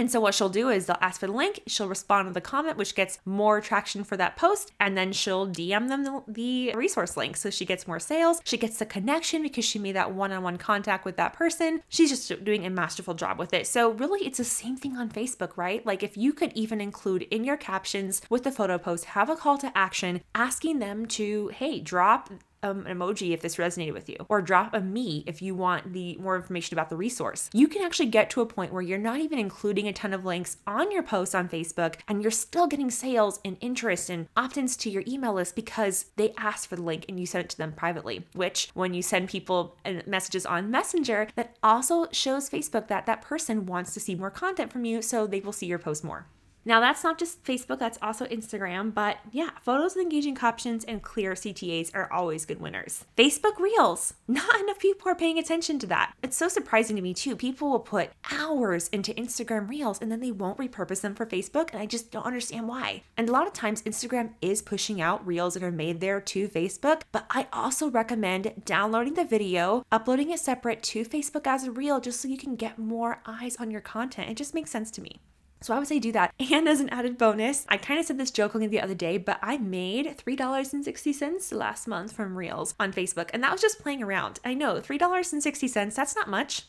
And 0.00 0.10
so 0.10 0.18
what 0.18 0.34
she'll 0.34 0.48
do 0.48 0.70
is 0.70 0.86
they'll 0.86 0.96
ask 1.02 1.20
for 1.20 1.26
the 1.26 1.34
link, 1.34 1.60
she'll 1.66 1.86
respond 1.86 2.26
to 2.26 2.32
the 2.32 2.40
comment, 2.40 2.78
which 2.78 2.94
gets 2.94 3.18
more 3.26 3.60
traction 3.60 4.02
for 4.02 4.16
that 4.16 4.34
post, 4.34 4.72
and 4.80 4.96
then 4.96 5.12
she'll 5.12 5.46
DM 5.46 5.88
them 5.88 6.04
the, 6.04 6.22
the 6.26 6.72
resource 6.74 7.18
link. 7.18 7.36
So 7.36 7.50
she 7.50 7.66
gets 7.66 7.86
more 7.86 7.98
sales, 7.98 8.40
she 8.44 8.56
gets 8.56 8.78
the 8.78 8.86
connection 8.86 9.42
because 9.42 9.66
she 9.66 9.78
made 9.78 9.96
that 9.96 10.14
one-on-one 10.14 10.56
contact 10.56 11.04
with 11.04 11.18
that 11.18 11.34
person. 11.34 11.82
She's 11.90 12.08
just 12.08 12.42
doing 12.42 12.64
a 12.64 12.70
masterful 12.70 13.12
job 13.12 13.38
with 13.38 13.52
it. 13.52 13.66
So 13.66 13.90
really 13.90 14.26
it's 14.26 14.38
the 14.38 14.44
same 14.44 14.78
thing 14.78 14.96
on 14.96 15.10
Facebook, 15.10 15.58
right? 15.58 15.84
Like 15.84 16.02
if 16.02 16.16
you 16.16 16.32
could 16.32 16.54
even 16.54 16.80
include 16.80 17.24
in 17.24 17.44
your 17.44 17.58
captions 17.58 18.22
with 18.30 18.44
the 18.44 18.52
photo 18.52 18.78
post, 18.78 19.04
have 19.04 19.28
a 19.28 19.36
call 19.36 19.58
to 19.58 19.76
action 19.76 20.22
asking 20.34 20.78
them 20.78 21.04
to, 21.08 21.48
hey, 21.48 21.78
drop 21.78 22.30
um, 22.62 22.86
an 22.86 22.98
emoji 22.98 23.32
if 23.32 23.40
this 23.40 23.56
resonated 23.56 23.94
with 23.94 24.08
you, 24.08 24.16
or 24.28 24.42
drop 24.42 24.74
a 24.74 24.80
me 24.80 25.24
if 25.26 25.40
you 25.42 25.54
want 25.54 25.92
the 25.92 26.16
more 26.16 26.36
information 26.36 26.74
about 26.74 26.90
the 26.90 26.96
resource. 26.96 27.48
You 27.52 27.68
can 27.68 27.82
actually 27.82 28.06
get 28.06 28.30
to 28.30 28.40
a 28.40 28.46
point 28.46 28.72
where 28.72 28.82
you're 28.82 28.98
not 28.98 29.20
even 29.20 29.38
including 29.38 29.88
a 29.88 29.92
ton 29.92 30.12
of 30.12 30.24
links 30.24 30.58
on 30.66 30.90
your 30.90 31.02
post 31.02 31.34
on 31.34 31.48
Facebook, 31.48 31.96
and 32.08 32.22
you're 32.22 32.30
still 32.30 32.66
getting 32.66 32.90
sales 32.90 33.40
and 33.44 33.56
interest 33.60 34.10
and 34.10 34.28
opt-ins 34.36 34.76
to 34.78 34.90
your 34.90 35.04
email 35.06 35.34
list 35.34 35.54
because 35.54 36.06
they 36.16 36.32
asked 36.36 36.68
for 36.68 36.76
the 36.76 36.82
link 36.82 37.04
and 37.08 37.18
you 37.18 37.26
sent 37.26 37.44
it 37.44 37.50
to 37.50 37.58
them 37.58 37.72
privately. 37.72 38.26
Which, 38.34 38.70
when 38.74 38.94
you 38.94 39.02
send 39.02 39.28
people 39.28 39.76
uh, 39.84 39.94
messages 40.06 40.46
on 40.46 40.70
Messenger, 40.70 41.28
that 41.36 41.56
also 41.62 42.06
shows 42.12 42.50
Facebook 42.50 42.88
that 42.88 43.06
that 43.06 43.22
person 43.22 43.66
wants 43.66 43.94
to 43.94 44.00
see 44.00 44.14
more 44.14 44.30
content 44.30 44.72
from 44.72 44.84
you, 44.84 45.02
so 45.02 45.26
they 45.26 45.40
will 45.40 45.52
see 45.52 45.66
your 45.66 45.78
post 45.78 46.04
more. 46.04 46.26
Now, 46.64 46.80
that's 46.80 47.02
not 47.02 47.18
just 47.18 47.42
Facebook, 47.44 47.78
that's 47.78 47.98
also 48.02 48.26
Instagram, 48.26 48.92
but 48.92 49.18
yeah, 49.32 49.50
photos 49.62 49.94
with 49.94 50.02
engaging 50.02 50.34
captions 50.34 50.84
and 50.84 51.02
clear 51.02 51.32
CTAs 51.32 51.90
are 51.94 52.12
always 52.12 52.44
good 52.44 52.60
winners. 52.60 53.04
Facebook 53.16 53.58
Reels, 53.58 54.14
not 54.28 54.60
enough 54.60 54.78
people 54.78 55.10
are 55.10 55.14
paying 55.14 55.38
attention 55.38 55.78
to 55.78 55.86
that. 55.86 56.12
It's 56.22 56.36
so 56.36 56.48
surprising 56.48 56.96
to 56.96 57.02
me, 57.02 57.14
too. 57.14 57.34
People 57.34 57.70
will 57.70 57.80
put 57.80 58.10
hours 58.30 58.88
into 58.88 59.14
Instagram 59.14 59.68
Reels 59.68 59.98
and 60.00 60.12
then 60.12 60.20
they 60.20 60.32
won't 60.32 60.58
repurpose 60.58 61.00
them 61.00 61.14
for 61.14 61.26
Facebook, 61.26 61.72
and 61.72 61.80
I 61.80 61.86
just 61.86 62.10
don't 62.10 62.26
understand 62.26 62.68
why. 62.68 63.02
And 63.16 63.28
a 63.28 63.32
lot 63.32 63.46
of 63.46 63.52
times, 63.52 63.82
Instagram 63.82 64.30
is 64.42 64.62
pushing 64.62 65.00
out 65.00 65.26
Reels 65.26 65.54
that 65.54 65.62
are 65.62 65.70
made 65.70 66.00
there 66.00 66.20
to 66.20 66.48
Facebook, 66.48 67.02
but 67.12 67.26
I 67.30 67.46
also 67.52 67.90
recommend 67.90 68.52
downloading 68.64 69.14
the 69.14 69.24
video, 69.24 69.84
uploading 69.90 70.30
it 70.30 70.40
separate 70.40 70.82
to 70.84 71.04
Facebook 71.04 71.46
as 71.46 71.64
a 71.64 71.70
Reel 71.70 72.00
just 72.00 72.20
so 72.20 72.28
you 72.28 72.36
can 72.36 72.56
get 72.56 72.78
more 72.78 73.22
eyes 73.24 73.56
on 73.56 73.70
your 73.70 73.80
content. 73.80 74.30
It 74.30 74.36
just 74.36 74.54
makes 74.54 74.70
sense 74.70 74.90
to 74.92 75.00
me. 75.00 75.20
So 75.62 75.74
I 75.74 75.78
would 75.78 75.88
say 75.88 75.98
do 75.98 76.12
that. 76.12 76.32
And 76.52 76.68
as 76.68 76.80
an 76.80 76.88
added 76.88 77.16
bonus, 77.16 77.64
I 77.68 77.76
kind 77.76 78.00
of 78.00 78.06
said 78.06 78.18
this 78.18 78.30
jokingly 78.30 78.66
the 78.66 78.80
other 78.80 78.94
day, 78.94 79.18
but 79.18 79.38
I 79.40 79.56
made 79.56 80.18
$3.60 80.18 81.52
last 81.52 81.86
month 81.86 82.12
from 82.12 82.36
Reels 82.36 82.74
on 82.80 82.92
Facebook. 82.92 83.30
And 83.32 83.42
that 83.42 83.52
was 83.52 83.60
just 83.60 83.78
playing 83.78 84.02
around. 84.02 84.40
I 84.44 84.52
know 84.52 84.80
$3.60, 84.80 85.94
that's 85.94 86.16
not 86.16 86.28
much. 86.28 86.64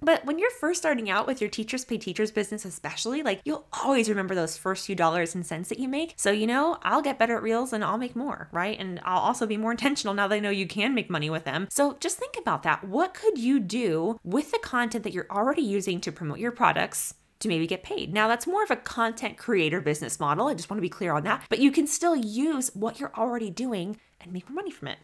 But 0.00 0.24
when 0.24 0.38
you're 0.38 0.50
first 0.50 0.80
starting 0.80 1.08
out 1.08 1.26
with 1.26 1.40
your 1.40 1.50
teachers 1.50 1.84
pay 1.84 1.98
teachers 1.98 2.30
business, 2.30 2.64
especially, 2.64 3.22
like 3.22 3.40
you'll 3.44 3.66
always 3.72 4.08
remember 4.08 4.34
those 4.34 4.58
first 4.58 4.86
few 4.86 4.94
dollars 4.94 5.34
and 5.34 5.44
cents 5.44 5.68
that 5.68 5.78
you 5.78 5.88
make. 5.88 6.14
So, 6.16 6.30
you 6.30 6.46
know, 6.46 6.78
I'll 6.82 7.02
get 7.02 7.18
better 7.18 7.36
at 7.36 7.42
Reels 7.42 7.72
and 7.72 7.82
I'll 7.82 7.98
make 7.98 8.14
more, 8.14 8.48
right? 8.52 8.78
And 8.78 9.00
I'll 9.04 9.20
also 9.20 9.46
be 9.46 9.56
more 9.56 9.70
intentional 9.76 10.14
now 10.14 10.28
that 10.28 10.34
I 10.34 10.40
know 10.40 10.50
you 10.50 10.66
can 10.66 10.94
make 10.94 11.10
money 11.10 11.30
with 11.30 11.44
them. 11.44 11.68
So, 11.70 11.96
just 12.00 12.18
think 12.18 12.36
about 12.38 12.62
that. 12.64 12.84
What 12.84 13.14
could 13.14 13.38
you 13.38 13.58
do 13.58 14.18
with 14.22 14.50
the 14.50 14.58
content 14.58 15.04
that 15.04 15.12
you're 15.12 15.30
already 15.30 15.62
using 15.62 16.00
to 16.02 16.12
promote 16.12 16.38
your 16.38 16.52
products? 16.52 17.14
To 17.40 17.48
maybe 17.48 17.66
get 17.66 17.82
paid. 17.82 18.12
Now, 18.12 18.28
that's 18.28 18.46
more 18.46 18.62
of 18.62 18.70
a 18.70 18.76
content 18.76 19.36
creator 19.36 19.80
business 19.80 20.18
model. 20.18 20.48
I 20.48 20.54
just 20.54 20.70
want 20.70 20.78
to 20.78 20.82
be 20.82 20.88
clear 20.88 21.12
on 21.12 21.24
that. 21.24 21.44
But 21.48 21.58
you 21.58 21.70
can 21.70 21.86
still 21.86 22.16
use 22.16 22.70
what 22.74 22.98
you're 22.98 23.14
already 23.14 23.50
doing 23.50 23.98
and 24.20 24.32
make 24.32 24.48
more 24.48 24.56
money 24.56 24.70
from 24.70 24.88
it. 24.88 24.98